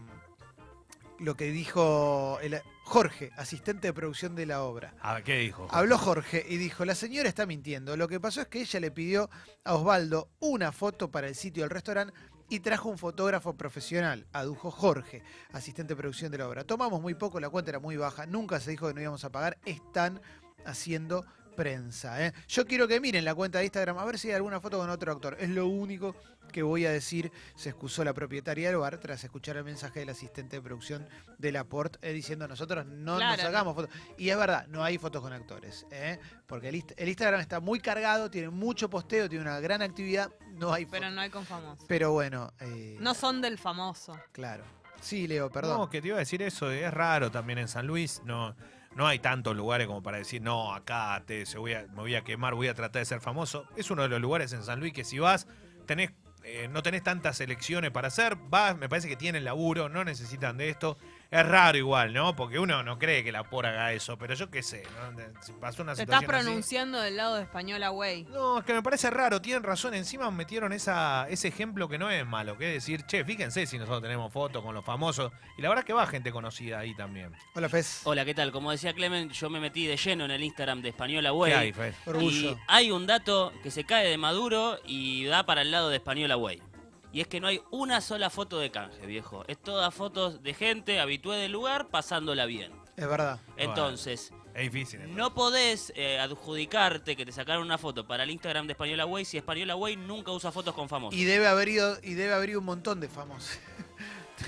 lo 1.20 1.36
que 1.36 1.46
dijo 1.52 2.40
el- 2.42 2.62
Jorge, 2.90 3.30
asistente 3.38 3.86
de 3.86 3.94
producción 3.94 4.34
de 4.34 4.48
la 4.48 4.64
obra. 4.64 4.96
Ah, 5.00 5.22
¿qué 5.24 5.38
dijo? 5.38 5.68
Habló 5.70 5.96
Jorge 6.00 6.44
y 6.50 6.58
dijo, 6.58 6.86
la 6.86 6.96
señora 6.96 7.30
está 7.30 7.46
mintiendo. 7.46 7.96
Lo 7.96 8.08
que 8.08 8.20
pasó 8.20 8.42
es 8.42 8.48
que 8.48 8.62
ella 8.62 8.80
le 8.80 8.90
pidió 8.90 9.30
a 9.64 9.76
Osvaldo 9.76 10.32
una 10.40 10.72
foto 10.72 11.12
para 11.12 11.28
el 11.28 11.36
sitio 11.36 11.62
del 11.62 11.70
restaurante 11.70 12.16
y 12.50 12.62
trajo 12.62 12.90
un 12.90 12.98
fotógrafo 12.98 13.54
profesional, 13.56 14.26
adujo 14.34 14.72
Jorge, 14.72 15.22
asistente 15.54 15.94
de 15.94 15.98
producción 15.98 16.32
de 16.32 16.40
la 16.40 16.50
obra. 16.50 16.64
Tomamos 16.64 17.00
muy 17.00 17.14
poco, 17.14 17.40
la 17.40 17.52
cuenta 17.52 17.70
era 17.70 17.80
muy 17.80 17.96
baja, 17.96 18.26
nunca 18.26 18.60
se 18.60 18.72
dijo 18.72 18.88
que 18.88 18.96
no 18.96 19.02
íbamos 19.02 19.24
a 19.24 19.32
pagar, 19.32 19.60
están 19.66 20.20
haciendo 20.66 21.28
prensa. 21.64 22.26
¿eh? 22.26 22.32
Yo 22.48 22.66
quiero 22.66 22.88
que 22.88 23.02
miren 23.02 23.26
la 23.26 23.36
cuenta 23.36 23.60
de 23.60 23.66
Instagram, 23.66 23.98
a 23.98 24.06
ver 24.06 24.18
si 24.18 24.30
hay 24.30 24.36
alguna 24.36 24.62
foto 24.62 24.78
con 24.78 24.90
otro 24.90 25.12
actor. 25.12 25.36
Es 25.42 25.50
lo 25.50 25.68
único 25.68 26.16
que 26.54 26.64
voy 26.64 26.86
a 26.86 26.92
decir. 26.92 27.32
Se 27.56 27.68
excusó 27.70 28.04
la 28.06 28.14
propietaria 28.14 28.70
del 28.70 28.78
bar 28.78 28.98
tras 28.98 29.22
escuchar 29.26 29.58
el 29.58 29.66
mensaje 29.66 30.00
del 30.00 30.10
asistente 30.10 30.56
de 30.56 30.62
producción 30.62 31.06
de 31.38 31.52
Laporte 31.52 32.00
eh, 32.02 32.14
diciendo 32.14 32.48
nosotros 32.48 32.86
no 32.86 33.18
Claro, 33.18 33.36
nos 33.36 33.42
sacamos 33.46 33.76
fotos. 33.76 33.94
Y 34.18 34.30
es 34.30 34.38
verdad, 34.38 34.68
no 34.68 34.84
hay 34.86 34.98
fotos 34.98 35.22
con 35.22 35.34
actores. 35.34 35.86
¿eh? 35.92 36.18
Porque 36.48 36.70
el, 36.70 36.76
Inst- 36.76 36.94
el 36.96 37.10
Instagram 37.10 37.42
está 37.42 37.60
muy 37.60 37.80
cargado, 37.82 38.32
tiene 38.32 38.50
mucho 38.50 38.90
posteo, 38.90 39.28
tiene 39.28 39.44
una 39.44 39.60
gran 39.60 39.82
actividad, 39.82 40.32
no 40.54 40.72
hay 40.74 40.86
Pero 40.86 41.04
fotos. 41.04 41.16
no 41.16 41.22
hay 41.22 41.30
con 41.30 41.46
famosos. 41.46 41.86
Pero 41.90 42.14
bueno, 42.14 42.54
eh, 42.62 42.96
No 43.02 43.14
son 43.14 43.42
del 43.42 43.58
famoso. 43.58 44.18
claro. 44.32 44.64
Sí, 45.02 45.28
Leo, 45.30 45.50
perdón. 45.50 45.78
No, 45.78 45.90
que 45.90 46.02
te 46.02 46.10
iba 46.10 46.18
a 46.18 46.20
decir 46.20 46.42
eso, 46.42 46.70
es 46.72 46.94
raro 46.94 47.32
también 47.32 47.58
en 47.60 47.70
San 47.70 47.88
Luis, 47.88 48.22
no, 48.26 48.54
no 49.00 49.08
hay 49.08 49.20
tantos 49.20 49.56
lugares 49.56 49.88
como 49.88 50.04
para 50.04 50.18
decir, 50.18 50.42
no, 50.42 50.74
acá 50.74 51.24
te, 51.26 51.46
se 51.46 51.58
voy 51.58 51.72
a, 51.72 51.84
me 51.84 52.02
voy 52.02 52.16
a 52.16 52.26
quemar, 52.26 52.54
voy 52.54 52.68
a 52.68 52.74
tratar 52.74 53.00
de 53.00 53.06
ser 53.06 53.22
famoso. 53.22 53.66
Es 53.78 53.90
uno 53.92 54.02
de 54.02 54.10
los 54.10 54.20
lugares 54.20 54.52
en 54.52 54.62
San 54.62 54.82
Luis 54.82 54.92
que 54.92 55.06
si 55.06 55.20
vas, 55.20 55.48
tenés, 55.86 56.12
eh, 56.44 56.68
no 56.70 56.84
tenés 56.84 57.02
tantas 57.02 57.40
elecciones 57.40 57.92
para 57.92 58.10
hacer, 58.10 58.36
vas, 58.36 58.76
me 58.76 58.90
parece 58.90 59.08
que 59.08 59.16
tienen 59.16 59.46
laburo, 59.46 59.88
no 59.88 60.04
necesitan 60.04 60.58
de 60.58 60.68
esto. 60.68 60.98
Es 61.32 61.46
raro 61.46 61.78
igual, 61.78 62.12
¿no? 62.12 62.36
Porque 62.36 62.58
uno 62.58 62.82
no 62.82 62.98
cree 62.98 63.24
que 63.24 63.32
la 63.32 63.44
por 63.44 63.68
haga 63.68 63.94
eso, 63.94 64.18
pero 64.18 64.34
yo 64.34 64.50
qué 64.50 64.64
sé, 64.64 64.82
¿no? 65.14 65.24
Si 65.44 65.52
pasó 65.54 65.84
una 65.84 65.94
Te 65.94 66.02
estás 66.02 66.22
situación 66.22 66.36
así- 66.36 66.46
pronunciando 66.48 67.00
del 67.00 67.18
lado 67.18 67.36
de 67.36 67.44
Española 67.44 67.92
Way. 67.92 68.24
No, 68.32 68.58
es 68.58 68.66
que 68.66 68.74
me 68.74 68.82
parece 68.82 69.12
raro, 69.12 69.40
tienen 69.40 69.62
razón. 69.62 69.94
Encima 69.94 70.32
metieron 70.32 70.74
esa, 70.74 71.28
ese 71.30 71.48
ejemplo 71.50 71.88
que 71.88 72.00
no 72.00 72.10
es 72.10 72.26
malo, 72.26 72.58
que 72.58 72.70
es 72.70 72.74
decir, 72.84 73.04
che, 73.06 73.24
fíjense 73.24 73.68
si 73.68 73.78
nosotros 73.78 74.02
tenemos 74.02 74.34
fotos 74.34 74.64
con 74.64 74.74
los 74.74 74.84
famosos. 74.84 75.32
Y 75.56 75.62
la 75.62 75.70
verdad 75.70 75.84
que 75.84 75.94
va 75.94 76.08
gente 76.08 76.32
conocida 76.32 76.80
ahí 76.80 76.96
también. 76.96 77.32
Hola, 77.54 77.70
Fez. 77.70 78.02
Hola, 78.06 78.26
¿qué 78.26 78.34
tal? 78.34 78.52
Como 78.52 78.72
decía 78.72 78.94
Clemen, 78.94 79.30
yo 79.30 79.52
me 79.52 79.60
metí 79.60 79.86
de 79.86 79.98
lleno 79.98 80.26
en 80.26 80.32
el 80.32 80.42
Instagram 80.44 80.82
de 80.82 80.90
Española 80.90 81.32
Way. 81.32 81.52
¿Qué 81.52 81.58
hay, 81.60 81.74
Fez? 81.74 81.96
Orgullo. 82.08 82.52
Y 82.54 82.58
hay 82.68 82.90
un 82.90 83.06
dato 83.06 83.54
que 83.62 83.70
se 83.70 83.84
cae 83.84 84.08
de 84.08 84.18
Maduro 84.18 84.80
y 84.84 85.26
da 85.26 85.46
para 85.46 85.62
el 85.62 85.70
lado 85.70 85.90
de 85.90 85.98
Española 85.98 86.38
Way. 86.38 86.64
Y 87.12 87.22
es 87.22 87.28
que 87.28 87.40
no 87.40 87.48
hay 87.48 87.62
una 87.72 88.02
sola 88.02 88.30
foto 88.30 88.60
de 88.60 88.70
canje, 88.72 89.06
viejo. 89.06 89.44
Es 89.48 89.58
todas 89.58 89.94
fotos 89.94 90.44
de 90.44 90.54
gente 90.54 91.00
habitué 91.00 91.38
del 91.38 91.52
lugar 91.52 91.88
pasándola 91.90 92.46
bien. 92.46 92.72
Es 92.96 93.08
verdad. 93.08 93.40
Entonces, 93.58 94.32
Es 94.54 94.72
difícil. 94.72 95.00
entonces. 95.00 95.18
no 95.18 95.34
podés 95.34 95.92
eh, 95.96 96.20
adjudicarte 96.20 97.16
que 97.16 97.26
te 97.26 97.32
sacaron 97.32 97.64
una 97.64 97.78
foto 97.78 98.06
para 98.06 98.24
el 98.24 98.30
Instagram 98.30 98.68
de 98.68 98.74
Española 98.74 99.06
Way 99.06 99.26
si 99.26 99.38
Española 99.38 99.76
Way 99.76 99.96
nunca 99.96 100.32
usa 100.32 100.52
fotos 100.52 100.76
con 100.76 100.88
famosos. 100.90 101.20
Y 101.20 101.24
debe 101.24 101.48
haber 101.48 101.70
ido, 101.70 101.98
y 102.04 102.14
debe 102.14 102.34
haber 102.34 102.50
ido 102.52 102.60
un 102.60 102.66
montón 102.66 103.00
de 103.00 103.08
famosos. 103.08 103.58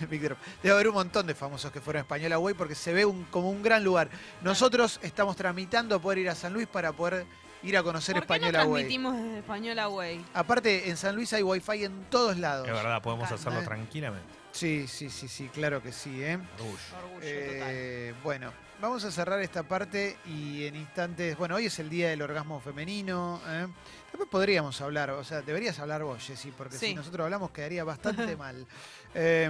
Debe 0.09 0.37
haber 0.71 0.87
un 0.87 0.93
montón 0.93 1.27
de 1.27 1.35
famosos 1.35 1.69
que 1.71 1.81
fueron 1.81 1.99
a 1.99 2.01
Española 2.03 2.39
Way 2.39 2.53
porque 2.53 2.75
se 2.75 2.93
ve 2.93 3.03
un, 3.05 3.25
como 3.25 3.49
un 3.49 3.61
gran 3.61 3.83
lugar. 3.83 4.09
Nosotros 4.41 4.99
estamos 5.03 5.35
tramitando 5.35 5.99
poder 6.01 6.19
ir 6.19 6.29
a 6.29 6.35
San 6.35 6.53
Luis 6.53 6.65
para 6.67 6.93
poder 6.93 7.25
ir 7.63 7.77
a 7.77 7.83
conocer 7.83 8.15
¿Por 8.15 8.23
qué 8.23 8.27
no 8.27 8.35
Española 8.35 8.59
Way. 8.65 8.71
transmitimos 8.71 9.15
desde 9.15 9.37
Española 9.39 9.89
Way? 9.89 10.25
Aparte, 10.33 10.89
en 10.89 10.97
San 10.97 11.15
Luis 11.15 11.31
hay 11.33 11.43
wifi 11.43 11.83
en 11.83 12.05
todos 12.09 12.37
lados. 12.37 12.67
Es 12.67 12.73
verdad, 12.73 13.01
podemos 13.01 13.29
Calma, 13.29 13.39
hacerlo 13.39 13.61
eh. 13.61 13.65
tranquilamente. 13.65 14.27
Sí, 14.51 14.87
sí, 14.87 15.09
sí, 15.09 15.27
sí, 15.27 15.49
claro 15.53 15.81
que 15.81 15.91
sí, 15.91 16.21
¿eh? 16.23 16.37
Orgullo. 16.59 16.77
Orgullo 16.97 17.19
total. 17.19 17.69
Eh, 17.69 18.13
bueno, 18.23 18.51
vamos 18.81 19.03
a 19.05 19.11
cerrar 19.11 19.39
esta 19.41 19.63
parte 19.63 20.17
y 20.25 20.65
en 20.65 20.75
instantes, 20.75 21.37
bueno, 21.37 21.55
hoy 21.55 21.67
es 21.67 21.79
el 21.79 21.89
día 21.89 22.09
del 22.09 22.21
orgasmo 22.21 22.59
femenino. 22.59 23.39
¿eh? 23.47 23.67
Después 24.11 24.29
podríamos 24.29 24.81
hablar, 24.81 25.11
o 25.11 25.23
sea, 25.23 25.41
deberías 25.41 25.79
hablar 25.79 26.03
vos, 26.03 26.21
Jessy, 26.25 26.51
porque 26.51 26.77
si 26.77 26.93
nosotros 26.93 27.23
hablamos 27.23 27.51
quedaría 27.51 27.83
bastante 27.83 28.35
mal. 28.37 28.65
Eh, 29.13 29.49